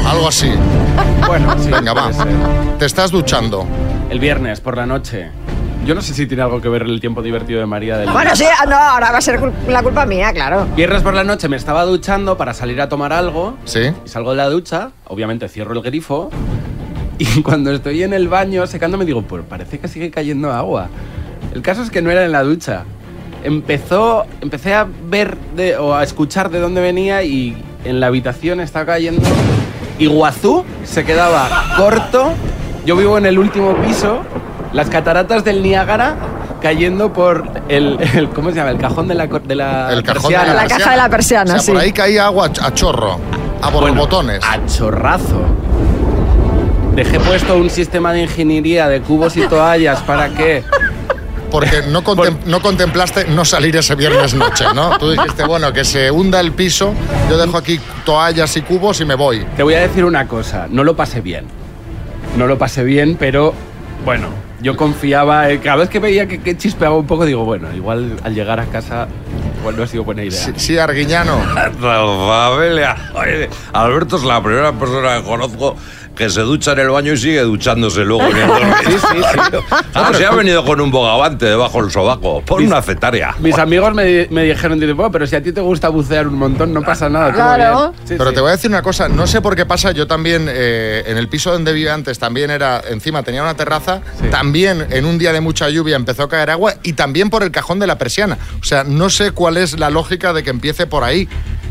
[0.07, 0.51] Algo así.
[1.27, 2.09] Bueno, sí, Venga, va.
[2.77, 3.65] Te estás duchando.
[4.09, 5.29] El viernes por la noche.
[5.85, 8.35] Yo no sé si tiene algo que ver el tiempo divertido de María del Bueno,
[8.35, 10.67] sí, ah, no, ahora va a ser cul- la culpa mía, claro.
[10.75, 13.57] Viernes por la noche me estaba duchando para salir a tomar algo.
[13.65, 13.91] Sí.
[14.05, 16.29] Y salgo de la ducha, obviamente cierro el grifo.
[17.21, 20.87] Y cuando estoy en el baño secándome digo, pues parece que sigue cayendo agua.
[21.53, 22.83] El caso es que no era en la ducha.
[23.43, 28.61] Empezó, empecé a ver de- o a escuchar de dónde venía y en la habitación
[28.61, 29.21] estaba cayendo.
[29.99, 32.31] Iguazú se quedaba corto.
[32.85, 34.19] Yo vivo en el último piso.
[34.73, 36.15] Las cataratas del Niágara
[36.61, 38.71] cayendo por el, el- ¿cómo se llama?
[38.71, 40.43] El cajón de la, cor- de la El cajón persiana.
[40.49, 43.17] de la, La caja de la persiana, O sea, por ahí caía agua a chorro.
[43.61, 44.41] A borbotones.
[44.43, 45.41] A chorrazo.
[46.95, 50.63] Dejé puesto un sistema de ingeniería de cubos y toallas para que.
[51.51, 54.97] Porque no, contem- no contemplaste no salir ese viernes noche, ¿no?
[54.97, 56.93] Tú dijiste, bueno, que se hunda el piso,
[57.29, 59.45] yo dejo aquí toallas y cubos y me voy.
[59.57, 61.45] Te voy a decir una cosa, no lo pasé bien.
[62.37, 63.53] No lo pasé bien, pero
[64.05, 64.27] bueno,
[64.61, 65.49] yo confiaba.
[65.49, 68.59] eh, Cada vez que veía que, que chispeaba un poco, digo, bueno, igual al llegar
[68.59, 69.07] a casa,
[69.59, 70.39] igual no ha sido buena idea.
[70.39, 71.37] Sí, sí, Arguiñano.
[71.53, 72.95] La familia.
[73.13, 75.75] Oye, Alberto es la primera persona que conozco
[76.15, 78.89] que se ducha en el baño y sigue duchándose luego en el dormitorio.
[78.91, 79.17] Sí, sí,
[79.51, 79.57] sí.
[79.95, 82.41] Ah, se ha venido con un bogavante debajo del sobaco.
[82.41, 83.33] Pon una cetaria.
[83.39, 86.73] Mis amigos me, me dijeron, bueno, pero si a ti te gusta bucear un montón,
[86.73, 87.31] no pasa nada.
[87.31, 87.91] Claro.
[87.93, 88.07] bien".
[88.07, 88.35] Sí, Pero sí.
[88.35, 91.17] te voy a decir una cosa, no sé por qué pasa, yo también eh, en
[91.17, 95.31] el piso donde vivía antes también era, encima tenía una terraza, también en un día
[95.31, 98.37] de mucha lluvia empezó a caer agua y también por el cajón de la persiana.
[98.61, 101.27] O sea, no sé cuál es la lógica de que empiece por ahí.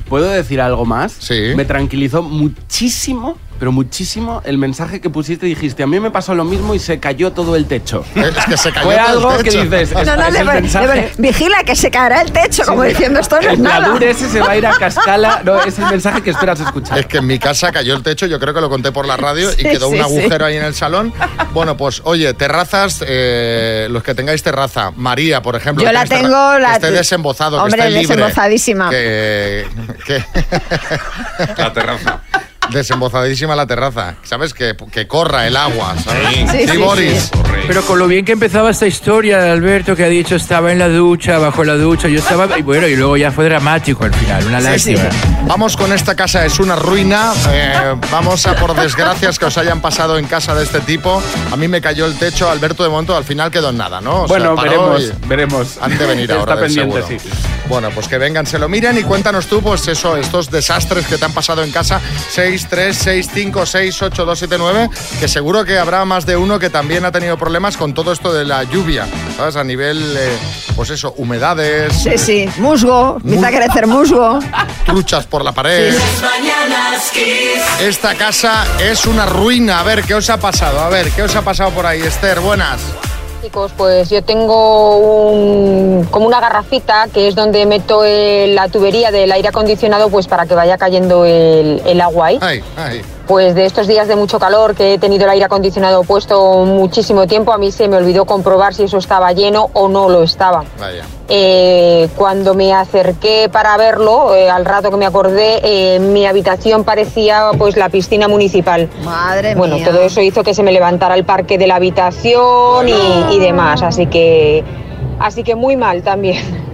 [0.08, 1.12] ¿Puedo decir algo más?
[1.12, 1.52] Sí.
[1.54, 5.46] Me tranquilizó muchísimo, pero muchísimo, el mensaje que pusiste.
[5.46, 8.04] Dijiste, a mí me pasó lo mismo y se cayó todo el techo.
[8.14, 9.62] Es que se cayó Fue todo el algo que techo.
[9.64, 10.86] dices, es, No, no, es le- el le- mensaje...
[10.94, 13.78] le- vigila que se caerá el techo, como diciendo esto no es el nada.
[13.80, 15.42] pladur ese se va a ir a cascala.
[15.44, 16.98] No, es el mensaje que esperas escuchar.
[16.98, 19.16] Es que en mi casa cayó el techo, yo creo que lo conté por la
[19.16, 20.52] radio Sí, y quedó un sí, agujero sí.
[20.52, 21.12] ahí en el salón.
[21.52, 25.82] Bueno, pues oye, terrazas, eh, los que tengáis terraza, María, por ejemplo.
[25.82, 28.16] Yo que la tengo, terra- la- que esté desembozado, Hombre, que esté libre.
[28.16, 28.90] desembozadísima.
[28.90, 29.66] Que,
[30.06, 30.24] que-
[31.56, 32.20] La terraza.
[32.70, 34.16] Desembozadísima la terraza.
[34.22, 34.54] ¿Sabes?
[34.54, 36.28] Que, que corra el agua, ¿sabes?
[36.28, 36.46] Sí.
[36.50, 37.30] Sí, sí, Boris.
[37.66, 40.78] Pero con lo bien que empezaba esta historia de Alberto, que ha dicho estaba en
[40.78, 42.58] la ducha, bajo la ducha, yo estaba.
[42.58, 45.02] Y bueno, y luego ya fue dramático al final, una lástima.
[45.46, 47.32] Vamos con esta casa, es una ruina.
[47.50, 51.22] Eh, vamos a por desgracias que os hayan pasado en casa de este tipo.
[51.52, 54.22] A mí me cayó el techo, Alberto de Monto al final quedó en nada, ¿no?
[54.22, 55.78] O bueno, veremos, veremos.
[55.80, 56.54] Han de venir ahora.
[56.54, 57.20] Está pendiente, seguro.
[57.20, 57.30] sí.
[57.68, 61.18] Bueno, pues que vengan, se lo miren y cuéntanos tú, pues eso, estos desastres que
[61.18, 62.00] te han pasado en casa.
[62.30, 64.90] 6, 3, 6, 5, 6, 8, 2, 7, 9.
[65.20, 68.32] Que seguro que habrá más de uno que también ha tenido problemas con todo esto
[68.32, 69.06] de la lluvia.
[69.36, 69.56] ¿Sabes?
[69.56, 70.36] A nivel, eh,
[70.74, 71.92] pues eso, humedades.
[71.92, 74.38] Sí, eh, sí, musgo, empieza a crecer musgo.
[74.86, 75.94] truchas por la pared.
[77.80, 79.80] Esta casa es una ruina.
[79.80, 80.80] A ver, ¿qué os ha pasado?
[80.80, 82.00] A ver, ¿qué os ha pasado por ahí?
[82.00, 82.80] Esther, buenas.
[83.76, 84.96] Pues yo tengo
[85.30, 90.26] un, como una garrafita que es donde meto el- la tubería del aire acondicionado pues
[90.26, 92.38] para que vaya cayendo el, el agua ahí.
[93.28, 97.26] Pues de estos días de mucho calor que he tenido el aire acondicionado puesto muchísimo
[97.26, 100.64] tiempo, a mí se me olvidó comprobar si eso estaba lleno o no lo estaba.
[100.80, 101.04] Vaya.
[101.28, 106.84] Eh, cuando me acerqué para verlo, eh, al rato que me acordé, eh, mi habitación
[106.84, 108.88] parecía pues la piscina municipal.
[109.04, 109.84] Madre Bueno, mía.
[109.90, 113.82] todo eso hizo que se me levantara el parque de la habitación y, y demás,
[113.82, 114.64] así que,
[115.20, 116.66] así que muy mal también.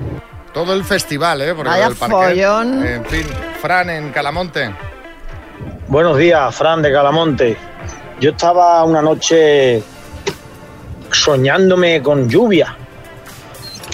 [0.53, 1.53] Todo el festival, ¿eh?
[1.53, 2.87] Porque Vaya el parque, follón.
[2.87, 3.27] En fin,
[3.61, 4.71] Fran, en Calamonte.
[5.89, 7.57] Buenos días, Fran de Calamonte.
[8.21, 9.83] Yo estaba una noche
[11.11, 12.77] soñándome con lluvia.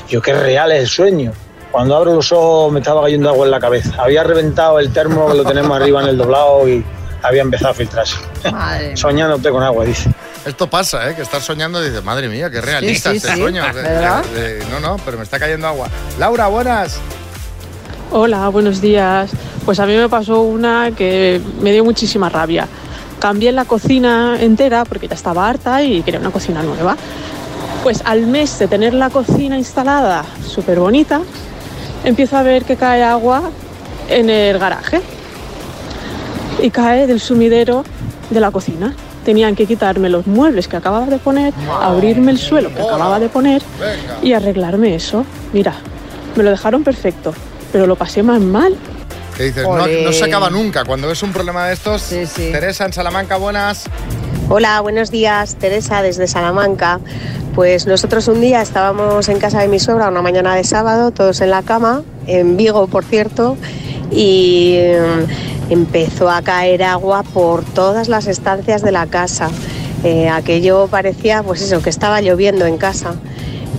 [0.09, 1.33] Yo qué real es el sueño.
[1.71, 3.95] Cuando abro los ojos me estaba cayendo agua en la cabeza.
[3.99, 6.85] Había reventado el termo que lo tenemos arriba en el doblado y
[7.23, 8.17] había empezado a filtrarse.
[8.51, 8.97] Madre.
[8.97, 10.11] Soñándote con agua, dice.
[10.47, 11.15] Esto pasa, ¿eh?
[11.15, 13.63] Que estás soñando y dices, madre mía, qué realista Sí, sí, este sí, sueño.
[13.75, 14.25] ¿verdad?
[14.71, 15.89] No, no, pero me está cayendo agua.
[16.19, 16.99] Laura, buenas.
[18.11, 19.31] Hola, buenos días.
[19.65, 22.67] Pues a mí me pasó una que me dio muchísima rabia.
[23.21, 26.97] Cambié la cocina entera porque ya estaba harta y quería una cocina nueva.
[27.83, 31.21] Pues al mes de tener la cocina instalada súper bonita,
[32.05, 33.51] empiezo a ver que cae agua
[34.09, 35.01] en el garaje
[36.63, 37.85] y cae del sumidero
[38.31, 38.95] de la cocina.
[39.25, 43.29] Tenían que quitarme los muebles que acababa de poner, abrirme el suelo que acababa de
[43.29, 43.63] poner
[44.23, 45.25] y arreglarme eso.
[45.53, 45.75] Mira,
[46.37, 47.35] me lo dejaron perfecto,
[47.71, 48.75] pero lo pasé más mal.
[49.41, 50.85] Que dices, no, no se acaba nunca.
[50.85, 53.85] Cuando ves un problema de estos, Teresa en Salamanca, buenas.
[54.51, 57.01] Hola, buenos días, Teresa desde Salamanca.
[57.55, 61.41] Pues nosotros un día estábamos en casa de mi suegra una mañana de sábado, todos
[61.41, 63.57] en la cama, en Vigo, por cierto,
[64.11, 69.49] y mm, empezó a caer agua por todas las estancias de la casa.
[70.05, 73.15] Eh, aquello parecía, pues eso, que estaba lloviendo en casa.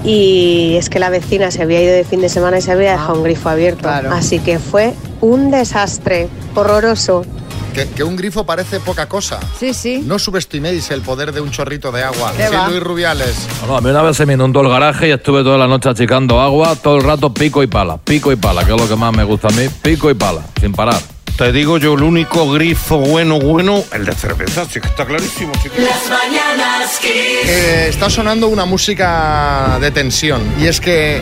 [0.04, 2.94] Y es que la vecina se había ido de fin de semana y se había
[2.94, 3.88] dejado un grifo abierto.
[3.88, 7.26] Así que fue un desastre, horroroso.
[7.74, 9.40] Que, que un grifo parece poca cosa.
[9.58, 10.04] Sí, sí.
[10.06, 12.34] No subestiméis el poder de un chorrito de agua.
[12.36, 12.68] ¿Qué Sí, va?
[12.68, 13.48] Luis Rubiales.
[13.66, 15.88] No, a mí una vez se me inundó el garaje y estuve toda la noche
[15.88, 18.96] achicando agua, todo el rato pico y pala, pico y pala, que es lo que
[18.98, 21.00] más me gusta a mí, pico y pala, sin parar.
[21.38, 25.54] Te digo yo, el único grifo bueno, bueno, el de cerveza, sí que está clarísimo.
[25.64, 27.00] sí que- Las mañanas.
[27.06, 31.22] Eh, está sonando una música de tensión y es que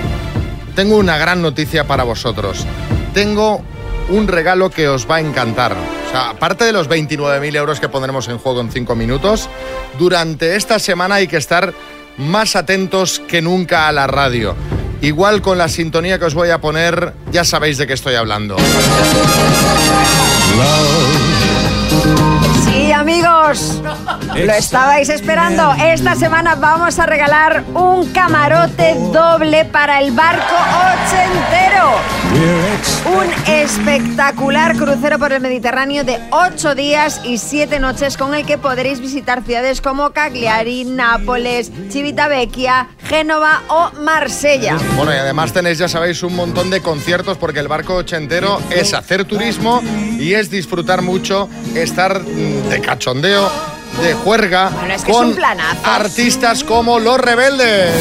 [0.75, 2.65] tengo una gran noticia para vosotros.
[3.13, 3.61] Tengo
[4.09, 5.73] un regalo que os va a encantar.
[5.73, 9.49] O sea, aparte de los 29.000 euros que pondremos en juego en 5 minutos,
[9.97, 11.73] durante esta semana hay que estar
[12.17, 14.55] más atentos que nunca a la radio.
[15.01, 18.57] Igual con la sintonía que os voy a poner, ya sabéis de qué estoy hablando.
[23.39, 23.81] Amigos.
[24.35, 25.73] Lo estabais esperando.
[25.83, 30.55] Esta semana vamos a regalar un camarote doble para el barco
[30.95, 31.69] ochentero.
[33.05, 38.57] Un espectacular crucero por el Mediterráneo de ocho días y siete noches con el que
[38.57, 44.77] podréis visitar ciudades como Cagliari, Nápoles, Civitavecchia, Génova o Marsella.
[44.95, 48.93] Bueno, y además tenéis, ya sabéis, un montón de conciertos porque el barco ochentero es
[48.93, 49.81] hacer turismo
[50.19, 53.28] y es disfrutar mucho, estar mm, de cachondeo,
[54.01, 55.79] de juerga, Bueno, es que es con un planazo.
[55.83, 57.93] artistas como Los Rebeldes.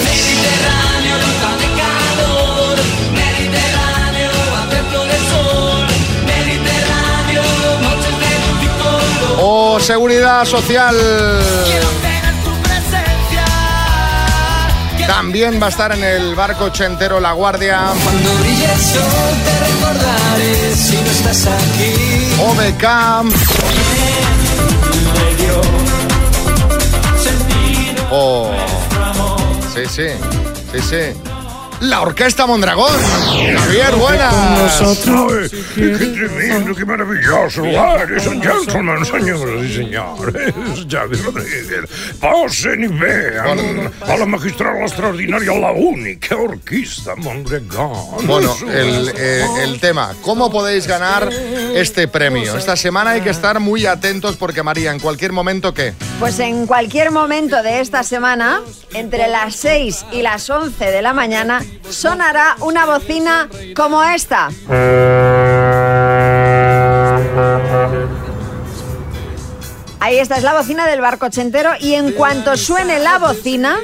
[9.40, 10.96] O Seguridad Social.
[15.08, 17.80] También va a estar en el barco ochentero La Guardia.
[18.04, 19.02] Cuando brille el sol
[19.42, 21.94] te recordaré si no estás aquí.
[22.38, 22.84] OBK.
[28.10, 28.50] Oh.
[29.74, 30.08] Sí, sí,
[30.72, 31.37] sí, sí.
[31.80, 32.90] La Orquesta Mondragón.
[33.56, 34.34] Javier, buenas.
[34.82, 37.64] Ay, ¡Qué tremendo, qué maravilloso!
[37.64, 40.54] Ladies and gentlemen, señoras y señores,
[40.90, 48.26] Javi Rodríguez, pasen y vean a la magistral extraordinaria, la única orquesta Mondragón.
[48.26, 51.30] Bueno, el, eh, el tema, ¿cómo podéis ganar
[51.74, 52.56] este premio?
[52.56, 55.94] Esta semana hay que estar muy atentos porque María, en cualquier momento, ¿qué?
[56.18, 58.62] Pues en cualquier momento de esta semana,
[58.94, 64.48] entre las 6 y las 11 de la mañana, sonará una bocina como esta.
[70.00, 73.76] Ahí está, es la bocina del barco ochentero y en cuanto suene la bocina,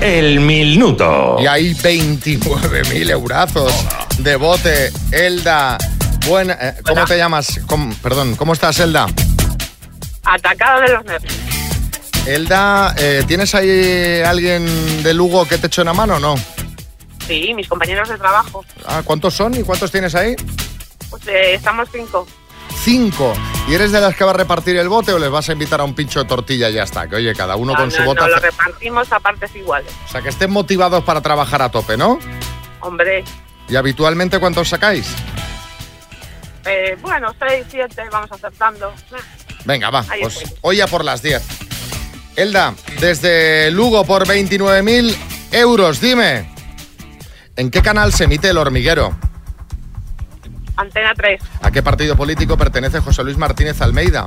[0.00, 1.36] El minuto.
[1.40, 3.72] Y hay 29.000 eurazos
[4.18, 4.90] de bote.
[5.12, 5.76] Elda,
[6.26, 7.60] buena, eh, ¿cómo te llamas?
[7.66, 9.06] ¿Cómo- perdón, ¿cómo estás, Elda?
[10.24, 11.34] Atacado de los nervios.
[12.26, 16.34] Elda, eh, ¿tienes ahí alguien de Lugo que te eche una mano o no?
[17.26, 18.64] Sí, mis compañeros de trabajo.
[18.86, 20.36] Ah, ¿Cuántos son y cuántos tienes ahí?
[21.08, 22.26] Pues eh, estamos cinco.
[22.82, 23.32] Cinco.
[23.68, 25.80] ¿Y eres de las que va a repartir el bote o les vas a invitar
[25.80, 27.08] a un pincho de tortilla y ya está?
[27.08, 28.20] Que oye, cada uno No, con no, su bote.
[28.20, 29.92] no, lo hace- repartimos a partes iguales.
[30.06, 32.18] O sea, que estén motivados para trabajar a tope, ¿no?
[32.80, 33.24] Hombre,
[33.68, 35.06] ¿Y habitualmente cuántos sacáis?
[36.66, 38.92] Eh, bueno, seis, siete, vamos acertando.
[39.64, 40.58] Venga, va, Ahí pues estoy.
[40.62, 41.42] hoy a por las 10.
[42.36, 45.16] Elda, desde Lugo por 29.000
[45.52, 46.48] euros, dime,
[47.56, 49.14] ¿en qué canal se emite El Hormiguero?
[50.76, 54.26] Antena 3, ¿A qué partido político pertenece José Luis Martínez Almeida?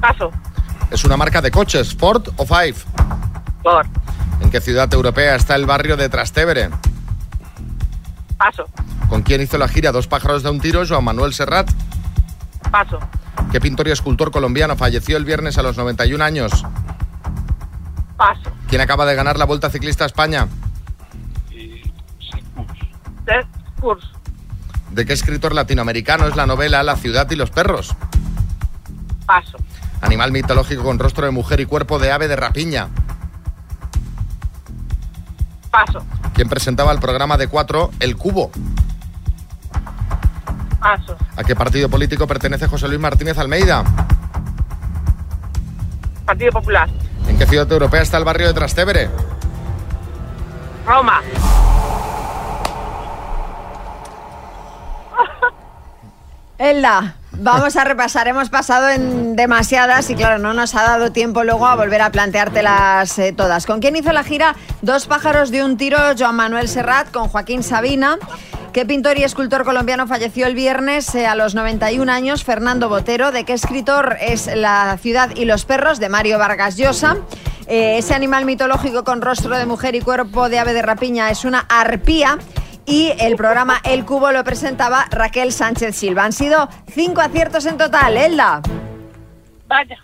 [0.00, 0.30] paso,
[0.90, 2.74] ¿Es una marca de coches, Ford o Five?
[3.62, 3.86] por,
[4.40, 6.70] ¿En qué ciudad europea está el barrio de Trastevere?
[8.40, 8.64] Paso,
[9.10, 11.70] ¿Con quién hizo la gira Dos pájaros de un tiro Joan Manuel Serrat?
[12.70, 12.98] paso,
[13.52, 16.64] ¿Qué pintor y escultor colombiano falleció el viernes a los 91 años?
[18.16, 20.48] paso, ¿Quién acaba de ganar la Vuelta Ciclista a España?
[24.90, 27.94] ¿De qué escritor latinoamericano es la novela La ciudad y los perros?
[29.26, 29.58] paso,
[30.00, 32.88] Animal mitológico con rostro de mujer y cuerpo de ave de rapiña.
[35.70, 36.02] paso,
[36.40, 38.50] ¿Quién presentaba el programa de cuatro El Cubo?
[40.80, 43.84] paso, ¿A qué partido político pertenece José Luis Martínez Almeida?
[46.24, 46.88] Partido Popular,
[47.28, 49.10] ¿En qué ciudad europea está el barrio de Trastevere?
[50.86, 51.20] Roma,
[56.56, 58.28] Elda, vamos a repasar.
[58.28, 62.10] Hemos pasado en demasiadas y claro, no nos ha dado tiempo luego a volver a
[62.10, 63.66] planteártelas eh, todas.
[63.66, 65.98] ¿Con quién hizo la gira Dos pájaros de un tiro?
[66.18, 68.18] Joan Manuel Serrat con Joaquín Sabina.
[68.72, 72.44] ¿Qué pintor y escultor colombiano falleció el viernes eh, a los 91 años?
[72.44, 73.32] Fernando Botero.
[73.32, 75.98] ¿De qué escritor es La ciudad y los perros?
[75.98, 77.16] De Mario Vargas Llosa.
[77.66, 81.44] Eh, ese animal mitológico con rostro de mujer y cuerpo de ave de rapiña es
[81.44, 82.38] una arpía.
[82.90, 86.24] Y el programa El Cubo lo presentaba Raquel Sánchez Silva.
[86.24, 88.60] Han sido cinco aciertos en total, Elda.
[89.68, 89.96] vaya.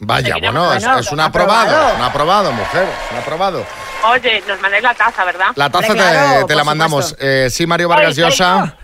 [0.00, 1.96] Vaya, bueno, es, es un aprobado, aprobado.
[1.96, 3.66] un aprobado, mujer, un aprobado.
[4.12, 5.46] Oye, nos mandáis la taza, ¿verdad?
[5.56, 7.16] La taza Hombre, te, claro, te la mandamos.
[7.18, 8.76] Eh, sí, Mario Vargas Llosa.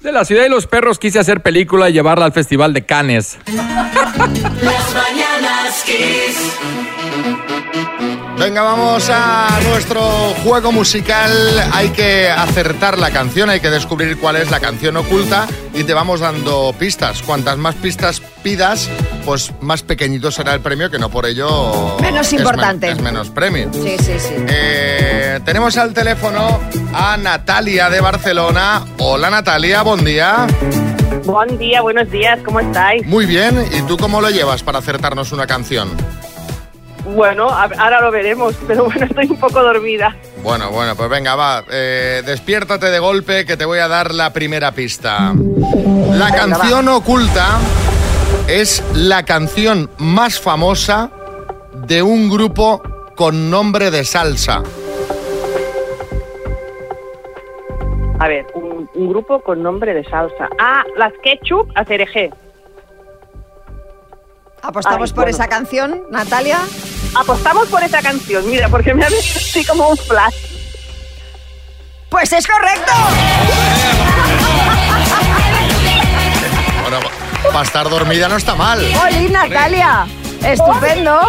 [0.00, 3.38] De la ciudad de los perros quise hacer película y llevarla al Festival de Cannes.
[3.46, 6.58] Las mañanas Kiss.
[8.38, 10.02] Venga, vamos a nuestro
[10.44, 11.30] juego musical.
[11.72, 15.94] Hay que acertar la canción, hay que descubrir cuál es la canción oculta y te
[15.94, 17.22] vamos dando pistas.
[17.22, 18.90] Cuantas más pistas pidas,
[19.24, 22.90] pues más pequeñito será el premio, que no por ello Menos es men- importante.
[22.90, 23.70] es menos premio.
[23.72, 24.34] Sí, sí, sí.
[24.48, 26.60] Eh, tenemos al teléfono
[26.92, 28.84] a Natalia de Barcelona.
[28.98, 30.46] Hola Natalia, buen día.
[31.24, 33.04] Buen día, buenos días, ¿cómo estáis?
[33.06, 35.88] Muy bien, ¿y tú cómo lo llevas para acertarnos una canción?
[37.14, 40.16] Bueno, ahora lo veremos, pero bueno, estoy un poco dormida.
[40.42, 41.64] Bueno, bueno, pues venga, va.
[41.70, 45.32] eh, despiértate de golpe que te voy a dar la primera pista.
[46.12, 47.58] La canción oculta
[48.48, 51.10] es la canción más famosa
[51.86, 52.82] de un grupo
[53.16, 54.62] con nombre de salsa.
[58.18, 60.48] A ver, un, un grupo con nombre de salsa.
[60.58, 62.30] Ah, las Ketchup a cereje.
[64.62, 65.30] ¿Apostamos Ay, por bueno.
[65.36, 66.58] esa canción, Natalia?
[67.14, 70.34] Apostamos por esa canción, mira, porque me ha venido así como un flash.
[72.10, 72.92] Pues es correcto.
[76.82, 76.98] Bueno,
[77.52, 78.80] para estar dormida no está mal.
[79.06, 80.06] ¡Oli, Natalia!
[80.44, 81.20] Estupendo.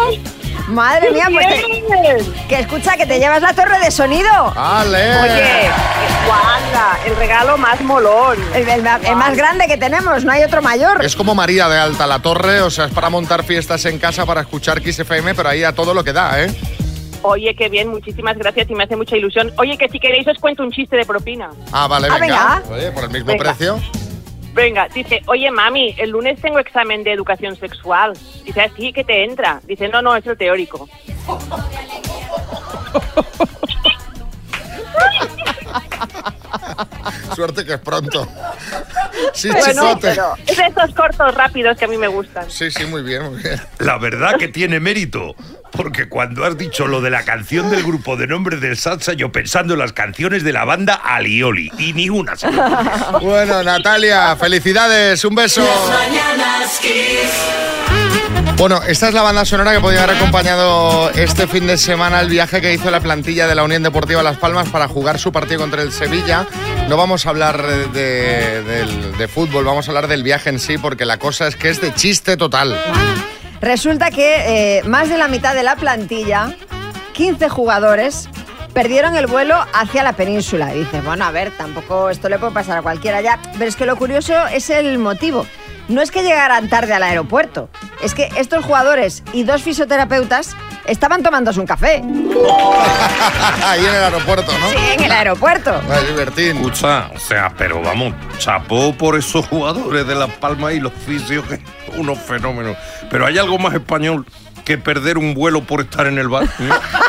[0.68, 4.52] Madre mía, pues te- que escucha que te llevas la torre de sonido.
[4.54, 5.16] ¡Ale!
[5.20, 5.70] Oye,
[7.18, 8.36] regalo más molón.
[8.54, 11.04] El, el ma- el más grande que tenemos, no hay otro mayor.
[11.04, 14.24] Es como María de Alta la Torre, o sea, es para montar fiestas en casa
[14.26, 16.54] para escuchar Kiss FM, pero ahí a todo lo que da, ¿eh?
[17.22, 19.52] Oye, qué bien, muchísimas gracias y me hace mucha ilusión.
[19.58, 21.50] Oye, que si queréis os cuento un chiste de propina.
[21.72, 22.60] Ah, vale, Ah, venga.
[22.62, 22.74] venga.
[22.76, 23.44] Oye, por el mismo Venga.
[23.54, 23.80] precio.
[24.54, 28.12] Venga, dice, oye mami, el lunes tengo examen de educación sexual.
[28.44, 29.60] Dice, así que te entra.
[29.66, 30.88] Dice, no, no, es el teórico.
[37.34, 38.26] Suerte que es pronto.
[39.32, 40.08] Sí, bueno, chicote.
[40.08, 42.50] pero es de estos cortos rápidos que a mí me gustan.
[42.50, 43.60] Sí, sí, muy bien, muy bien.
[43.78, 45.34] La verdad que tiene mérito,
[45.72, 49.30] porque cuando has dicho lo de la canción del grupo de nombre del salsa, yo
[49.32, 52.36] pensando en las canciones de la banda Alioli, y ni una.
[52.36, 52.48] se.
[53.20, 55.62] Bueno, Natalia, felicidades, un beso.
[55.88, 57.87] Mañanas Kiss.
[58.58, 62.28] Bueno, esta es la banda sonora que podía haber acompañado este fin de semana el
[62.28, 65.60] viaje que hizo la plantilla de la Unión Deportiva Las Palmas para jugar su partido
[65.60, 66.44] contra el Sevilla.
[66.88, 71.18] No vamos a hablar de, fútbol, vamos a hablar del viaje en sí, porque la
[71.18, 72.76] cosa es que es de chiste total.
[73.60, 76.52] Resulta que eh, más de la mitad de la plantilla,
[77.12, 78.28] 15 jugadores,
[78.74, 80.72] perdieron el vuelo hacia la península.
[80.72, 83.38] Dices, bueno, a ver, tampoco esto le puede pasar a cualquiera ya.
[83.52, 85.46] Pero es que lo curioso es el motivo.
[85.88, 87.70] No es que llegaran tarde al aeropuerto,
[88.02, 90.54] es que estos jugadores y dos fisioterapeutas
[90.86, 92.02] estaban tomándose un café.
[93.64, 94.68] Ahí en el aeropuerto, ¿no?
[94.70, 95.80] Sí, en el aeropuerto.
[95.90, 96.58] Ay, divertín.
[96.58, 101.46] Escucha, o sea, pero vamos, chapó por esos jugadores de Las Palmas y los fisios,
[101.46, 101.62] que
[101.96, 102.76] unos fenómenos.
[103.10, 104.26] Pero hay algo más español
[104.64, 106.46] que perder un vuelo por estar en el bar.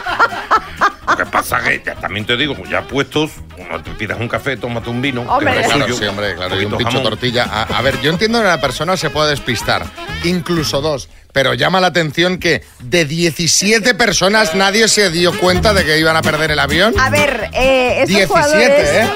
[1.39, 4.57] Lo que pasa que, ya también te digo, ya puestos, uno te pidas un café,
[4.57, 5.21] tómate un vino.
[5.21, 7.03] Hombre, claro, suyo, sí, hombre, claro, y un pincho jamón.
[7.03, 7.43] tortilla.
[7.43, 9.85] A, a ver, yo entiendo que la persona se puede despistar,
[10.23, 15.85] incluso dos, pero llama la atención que de 17 personas nadie se dio cuenta de
[15.85, 16.93] que iban a perder el avión.
[16.99, 19.09] A ver, eh, estos 17, jugadores, ¿eh?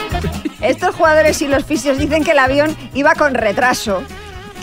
[0.62, 4.04] estos jugadores y los fisios dicen que el avión iba con retraso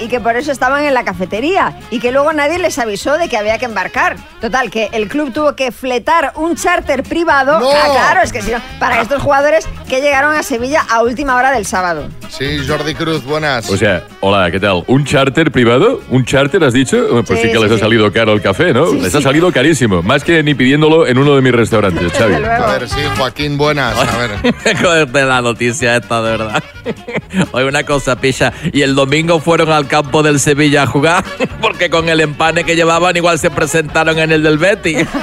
[0.01, 3.29] y que por eso estaban en la cafetería y que luego nadie les avisó de
[3.29, 4.17] que había que embarcar.
[4.41, 7.61] Total, que el club tuvo que fletar un charter privado.
[7.61, 7.71] ¡No!
[7.71, 11.37] Ah, claro, es que si no, para estos jugadores que llegaron a Sevilla a última
[11.37, 12.09] hora del sábado.
[12.29, 13.69] Sí, Jordi Cruz, buenas.
[13.71, 14.85] O sea, hola, ¿qué tal?
[14.87, 16.01] ¿Un charter privado?
[16.11, 17.07] ¿Un charter has dicho?
[17.27, 17.81] Pues sí, Sí, que sí, les ha sí.
[17.81, 18.87] salido caro el café, ¿no?
[18.87, 19.19] Sí, les sí.
[19.19, 22.35] ha salido carísimo, más que ni pidiéndolo en uno de mis restaurantes, Xavi.
[22.35, 23.97] A ver, sí, Joaquín, buenas.
[23.99, 24.77] A ver.
[24.83, 26.63] Joder, la noticia esta, de verdad.
[27.53, 28.53] Oye, una cosa, picha.
[28.73, 31.25] Y el domingo fueron al campo del Sevilla a jugar,
[31.61, 35.07] porque con el empane que llevaban igual se presentaron en el del Betis.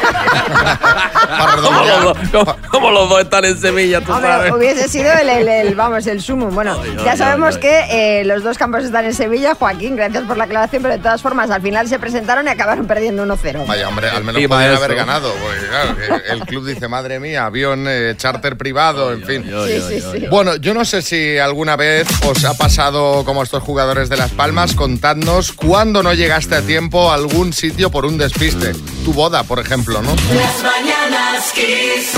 [1.61, 4.51] como, los dos, como- como los dos están en Sevilla, tú Hombre, sabes.
[4.51, 6.47] hubiese sido el, el- el, vamos, el sumo.
[6.47, 7.61] Bueno, ya ay, sabemos ay.
[7.61, 9.55] que eh, los dos campos están en Sevilla.
[9.55, 12.86] Joaquín, gracias por la aclaración, pero de todas formas, al final se presentaron y acabaron
[12.86, 13.65] perdiendo 1-0.
[13.65, 15.34] Vaya, hombre, al menos podían haber ganado.
[15.34, 19.43] Porque, claro, el club dice, madre mía, avión, eh, charter privado, en fin.
[19.68, 20.26] Sí, sí, sí.
[20.30, 24.32] Bueno, yo no sé si alguna vez os ha pasado como estos jugadores de Las
[24.32, 28.74] Palmas, contadnos cuándo no llegaste a tiempo a algún sitio por un despiste.
[29.05, 30.10] Tu boda, por ejemplo, ¿no?
[30.10, 32.12] Las mañanas Kiss.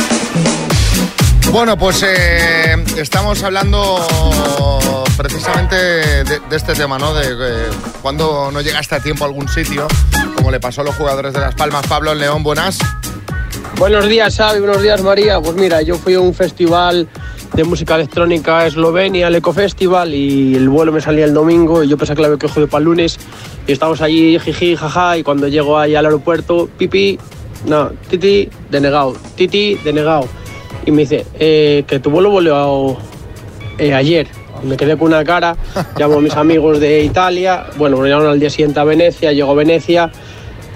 [1.52, 4.08] Bueno, pues eh, estamos hablando
[5.18, 7.14] precisamente de, de este tema, ¿no?
[7.14, 7.70] De eh,
[8.02, 9.86] cuando no llegaste a tiempo a algún sitio,
[10.38, 11.86] como le pasó a los jugadores de Las Palmas.
[11.88, 12.78] Pablo León, buenas.
[13.78, 14.60] Buenos días, Xavi.
[14.62, 15.42] Buenos días, María.
[15.42, 17.10] Pues mira, yo fui a un festival
[17.54, 21.88] de música electrónica Eslovenia, el Eco Festival, y el vuelo me salía el domingo y
[21.88, 23.20] yo pensaba que la había cogido para el lunes.
[23.68, 27.20] Y estábamos allí, jiji, jaja, y cuando llego ahí al aeropuerto, pipi,
[27.66, 30.28] no, titi, denegado, titi, denegado.
[30.86, 32.98] Y me dice, eh, que tu vuelo volvió
[33.78, 34.28] eh, ayer.
[34.64, 35.56] Me quedé con una cara,
[35.98, 39.56] llamo a mis amigos de Italia, bueno, me al día siguiente a Venecia, llego a
[39.56, 40.12] Venecia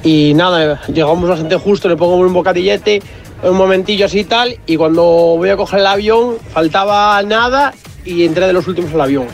[0.04, 3.02] y nada, llegamos bastante justo, le pongo un bocadillete,
[3.44, 7.74] un momentillo así y tal, y cuando voy a coger el avión faltaba nada
[8.06, 9.28] y entré de los últimos al avión.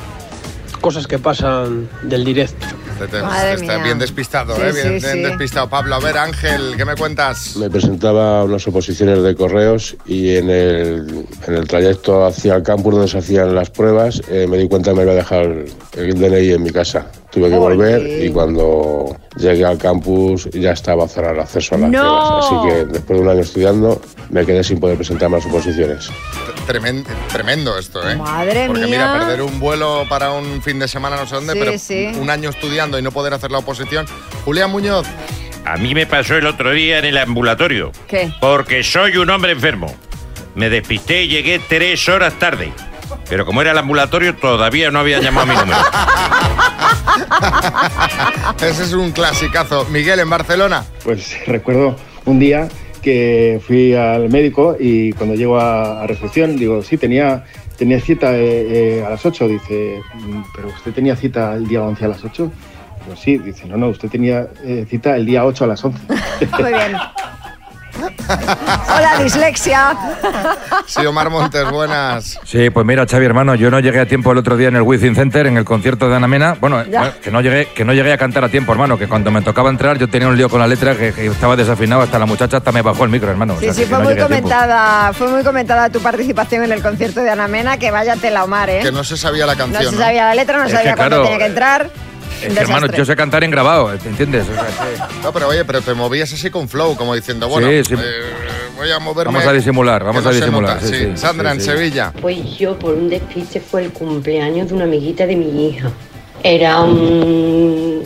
[0.81, 2.65] Cosas que pasan del directo.
[3.21, 3.83] Madre está mía.
[3.83, 4.73] bien despistado, Sí, ¿eh?
[4.73, 5.19] sí, bien, sí.
[5.19, 5.69] despistado.
[5.69, 7.55] Pablo, a ver, Ángel, ¿qué me cuentas?
[7.57, 12.63] Me presentaba a unas oposiciones de correos y en el, en el trayecto hacia el
[12.63, 15.45] campus donde se hacían las pruebas eh, me di cuenta que me iba a dejar
[15.45, 17.07] el DNI en mi casa.
[17.31, 21.91] Tuve que volver y cuando llegué al campus ya estaba cerrado el acceso a las
[21.91, 21.99] No.
[21.99, 22.45] pruebas.
[22.45, 26.09] Así que después de un año estudiando me quedé sin poder presentarme a las oposiciones.
[26.69, 28.15] Tremen- tremendo esto, ¿eh?
[28.15, 28.89] Madre Porque mía.
[29.07, 32.11] mira, perder un vuelo para un fin de semana no sé dónde, Sí, pero sí.
[32.19, 34.05] un año estudiando y no poder hacer la oposición.
[34.45, 35.07] Julián Muñoz.
[35.65, 37.91] A mí me pasó el otro día en el ambulatorio.
[38.07, 38.31] ¿Qué?
[38.39, 39.91] Porque soy un hombre enfermo.
[40.53, 42.71] Me despisté y llegué tres horas tarde.
[43.27, 45.79] Pero como era el ambulatorio, todavía no había llamado a mi número.
[48.61, 49.85] Ese es un clasicazo.
[49.85, 50.85] Miguel, en Barcelona.
[51.03, 51.95] Pues recuerdo
[52.25, 52.67] un día
[52.99, 57.43] que fui al médico y cuando llego a, a recepción digo, sí, tenía,
[57.77, 59.47] tenía cita eh, eh, a las 8.
[59.47, 62.51] Dice, "Mm, pero usted tenía cita el día 11 a las 8.
[63.05, 65.99] Digo, sí, dice, no, no, usted tenía eh, cita el día 8 a las 11.
[66.61, 66.97] Muy bien.
[68.07, 69.95] Hola, dislexia.
[70.85, 72.39] Sí, Omar Montes, buenas.
[72.45, 74.81] Sí, pues mira, Xavi, hermano, yo no llegué a tiempo el otro día en el
[74.83, 76.55] Wizzing Center, en el concierto de Ana Mena.
[76.59, 76.99] Bueno, Ya.
[76.99, 79.41] bueno, que no llegué, que no llegué a cantar a tiempo, hermano, que cuando me
[79.41, 82.25] tocaba entrar yo tenía un lío con la letra que, que estaba desafinado, hasta la
[82.25, 83.53] muchacha hasta me bajó el micro, hermano.
[83.55, 86.63] O Sí, sea, sí, que- que fue no muy comentada, fue muy comentada tu participación
[86.63, 88.79] en el concierto de Ana Mena, que vaya tela Omar, ¿eh?
[88.81, 89.91] Que no se sabía la No canción.
[89.93, 91.89] se sabía la letra, no Es sabía cuándo claro, tenía que entrar.
[92.43, 94.45] Hermano, yo sé cantar en grabado, ¿te entiendes?
[94.49, 97.67] O sea, que- No, pero oye, pero te movías así con flow, como diciendo, bueno,
[97.69, 97.93] Sí, sí.
[97.97, 98.21] eh,
[98.77, 99.33] voy a moverme.
[99.33, 101.67] Vamos a disimular, vamos no a disimular, sí, sí, Sandra, sí, en sí.
[101.67, 102.13] Sevilla.
[102.21, 105.89] Pues yo por un despiste fue el cumpleaños de una amiguita de mi hija.
[106.43, 108.03] Era un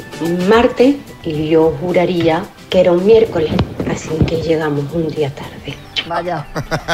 [0.49, 3.51] martes y yo juraría que era un miércoles,
[3.91, 5.77] así que llegamos un día tarde.
[6.07, 6.45] Vaya,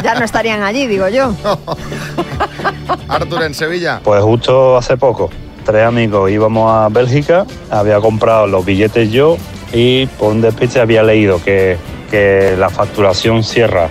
[0.04, 1.34] ya no estarían allí, digo yo.
[3.08, 4.02] Arthur, en Sevilla.
[4.04, 5.30] Pues justo hace poco,
[5.64, 9.38] tres amigos íbamos a Bélgica, había comprado los billetes yo
[9.74, 11.78] y por un despiste había leído que,
[12.10, 13.90] que la facturación cierra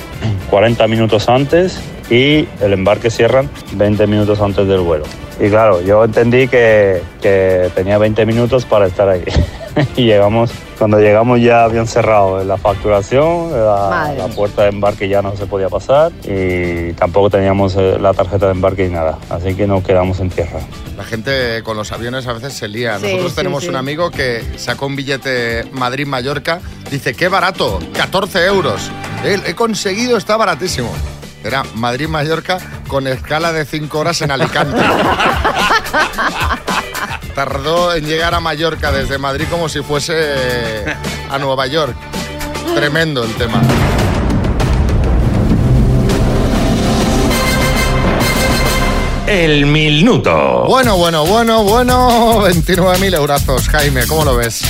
[0.51, 5.05] 40 minutos antes y el embarque cierran 20 minutos antes del vuelo.
[5.41, 9.25] Y claro, yo entendí que, que tenía 20 minutos para estar ahí.
[9.97, 15.23] y llegamos, cuando llegamos ya habían cerrado la facturación, la, la puerta de embarque ya
[15.23, 19.19] no se podía pasar y tampoco teníamos eh, la tarjeta de embarque ni nada.
[19.31, 20.61] Así que nos quedamos en tierra.
[20.97, 22.99] La gente con los aviones a veces se lía.
[22.99, 23.69] Sí, Nosotros sí, tenemos sí.
[23.69, 26.61] un amigo que sacó un billete Madrid-Mallorca.
[26.91, 28.91] Dice, qué barato, 14 euros.
[29.25, 30.91] He, he conseguido, está baratísimo.
[31.45, 32.59] Era Madrid-Mallorca
[32.89, 34.81] con escala de 5 horas en Alicante.
[37.39, 40.13] Tardó en llegar a Mallorca desde Madrid como si fuese
[41.31, 41.95] a Nueva York.
[42.75, 43.63] Tremendo el tema.
[49.27, 50.65] El minuto.
[50.67, 52.41] Bueno, bueno, bueno, bueno.
[52.49, 54.63] 29.000 eurazos, Jaime, ¿cómo lo ves?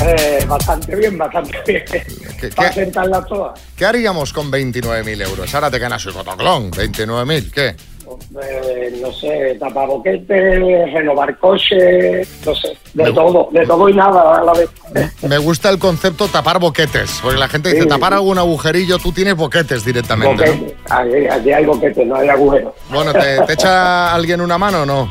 [0.00, 1.84] Eh, bastante bien, bastante bien.
[2.40, 3.54] ¿Qué, qué- sentarla toda.
[3.76, 5.52] qué haríamos con 29.000 euros?
[5.54, 6.70] Ahora te ganas el cotoclón.
[6.70, 7.74] 29.000, ¿qué?
[8.42, 10.60] Eh, no sé, tapar boquetes,
[10.92, 14.68] renovar coches, no sé, de Me- todo, de todo y nada a la vez.
[15.22, 17.88] Me gusta el concepto tapar boquetes, porque la gente dice Sí.
[17.88, 20.44] tapar algún agujerillo, tú tienes boquetes directamente.
[20.90, 22.72] Aquí, aquí hay boquetes, no hay agujeros.
[22.90, 25.08] Bueno, ¿te, te echa alguien una mano o no?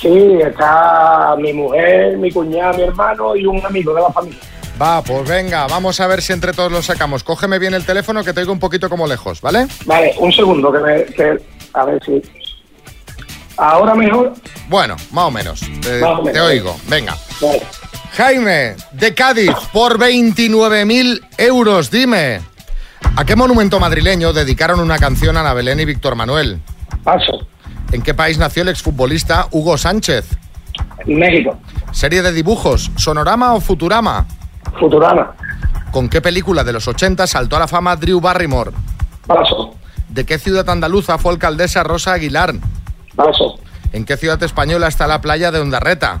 [0.00, 4.38] Sí, está mi mujer, mi cuñada, mi hermano y un amigo de la familia.
[4.80, 7.22] Va, pues venga, vamos a ver si entre todos lo sacamos.
[7.22, 9.66] Cógeme bien el teléfono que te oigo un poquito como lejos, ¿vale?
[9.84, 11.04] Vale, un segundo que me...
[11.04, 12.22] que- a ver si...
[13.56, 14.32] Ahora mejor.
[14.68, 15.60] Bueno, más o menos.
[15.82, 16.32] Te, Más o menos.
[16.32, 17.14] te oigo, venga.
[17.40, 17.62] Vale.
[18.16, 22.40] Jaime, de Cádiz, por 29.000 euros, dime.
[23.16, 26.60] ¿A qué monumento madrileño dedicaron una canción a Ana Belén y Víctor Manuel?
[27.04, 27.46] Paso.
[27.92, 30.26] ¿En qué país nació el exfutbolista Hugo Sánchez?
[31.06, 31.58] México.
[31.92, 34.26] ¿Serie de dibujos, Sonorama o Futurama?
[34.78, 35.34] Futurama.
[35.90, 38.70] ¿Con qué película de los 80 saltó a la fama Drew Barrymore?
[39.26, 39.74] Paso.
[40.12, 42.52] ¿De qué ciudad andaluza fue alcaldesa Rosa Aguilar?
[43.16, 43.58] Paso.
[43.94, 46.20] ¿En qué ciudad española está la playa de Ondarreta?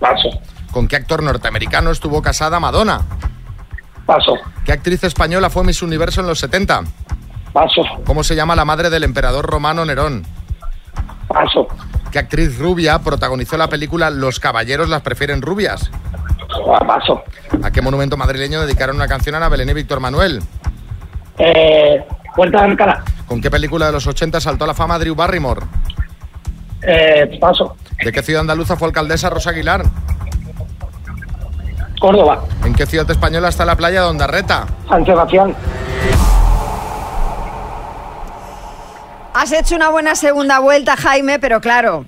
[0.00, 0.28] Paso.
[0.72, 3.02] ¿Con qué actor norteamericano estuvo casada Madonna?
[4.06, 4.34] Paso.
[4.64, 6.82] ¿Qué actriz española fue Miss Universo en los 70?
[7.52, 7.82] Paso.
[8.04, 10.26] ¿Cómo se llama la madre del emperador romano Nerón?
[11.28, 11.68] Paso.
[12.10, 15.92] ¿Qué actriz rubia protagonizó la película Los caballeros las prefieren rubias?
[16.88, 17.22] Paso.
[17.62, 20.42] ¿A qué monumento madrileño dedicaron una canción a Ana Belén y Víctor Manuel?
[21.38, 22.04] Eh,
[22.34, 23.04] Puerta de Alcalá.
[23.32, 25.62] ¿Con qué película de los 80 saltó a la fama Drew Barrymore?
[26.82, 27.78] Eh, paso.
[28.04, 29.86] ¿De qué ciudad andaluza fue alcaldesa Rosa Aguilar?
[31.98, 32.44] Córdoba.
[32.62, 34.66] ¿En qué ciudad española está la playa de Ondarreta?
[34.86, 35.56] San Sebastián.
[39.32, 42.04] Has hecho una buena segunda vuelta, Jaime, pero claro,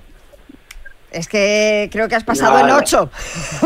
[1.15, 2.79] es que creo que has pasado el Nada.
[2.79, 3.09] 8.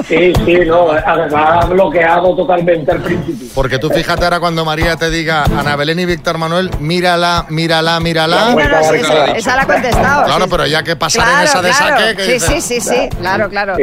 [0.07, 0.91] Sí, sí, no.
[0.91, 3.47] Además, ha bloqueado totalmente al principio.
[3.55, 7.99] Porque tú fíjate ahora cuando María te diga Ana Belén y Víctor Manuel, mírala, mírala,
[7.99, 8.51] mírala.
[8.51, 10.25] No, no, sí, sí, esa la ha contestado.
[10.25, 11.97] Claro, sí, pero ya que pasar en Claro, esa de claro.
[11.99, 13.75] saque, que Sí, sí, sí, sí, claro, claro.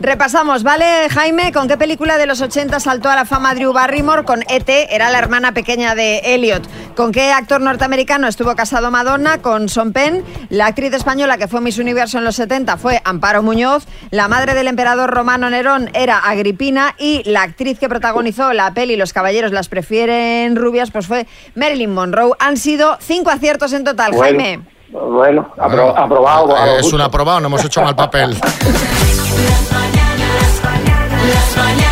[0.00, 1.52] Repasamos, ¿vale, Jaime?
[1.52, 4.24] ¿Con qué película de los 80 saltó a la fama Drew Barrymore?
[4.24, 6.62] Con E.T., era la hermana pequeña de Elliot.
[6.94, 9.38] ¿Con qué actor norteamericano estuvo casado Madonna?
[9.38, 10.22] Con Son Penn.
[10.50, 14.54] La actriz española que fue Miss Universo en los 70 fue Amparo Muñoz, la madre
[14.54, 19.52] del emperador romano Nerón era Agripina y la actriz que protagonizó la peli Los caballeros
[19.52, 22.32] las prefieren rubias pues fue Marilyn Monroe.
[22.40, 24.62] Han sido cinco aciertos en total, Jaime.
[24.90, 26.56] Bueno, aprobado.
[26.56, 28.36] Eh, es un aprobado, no hemos hecho mal papel.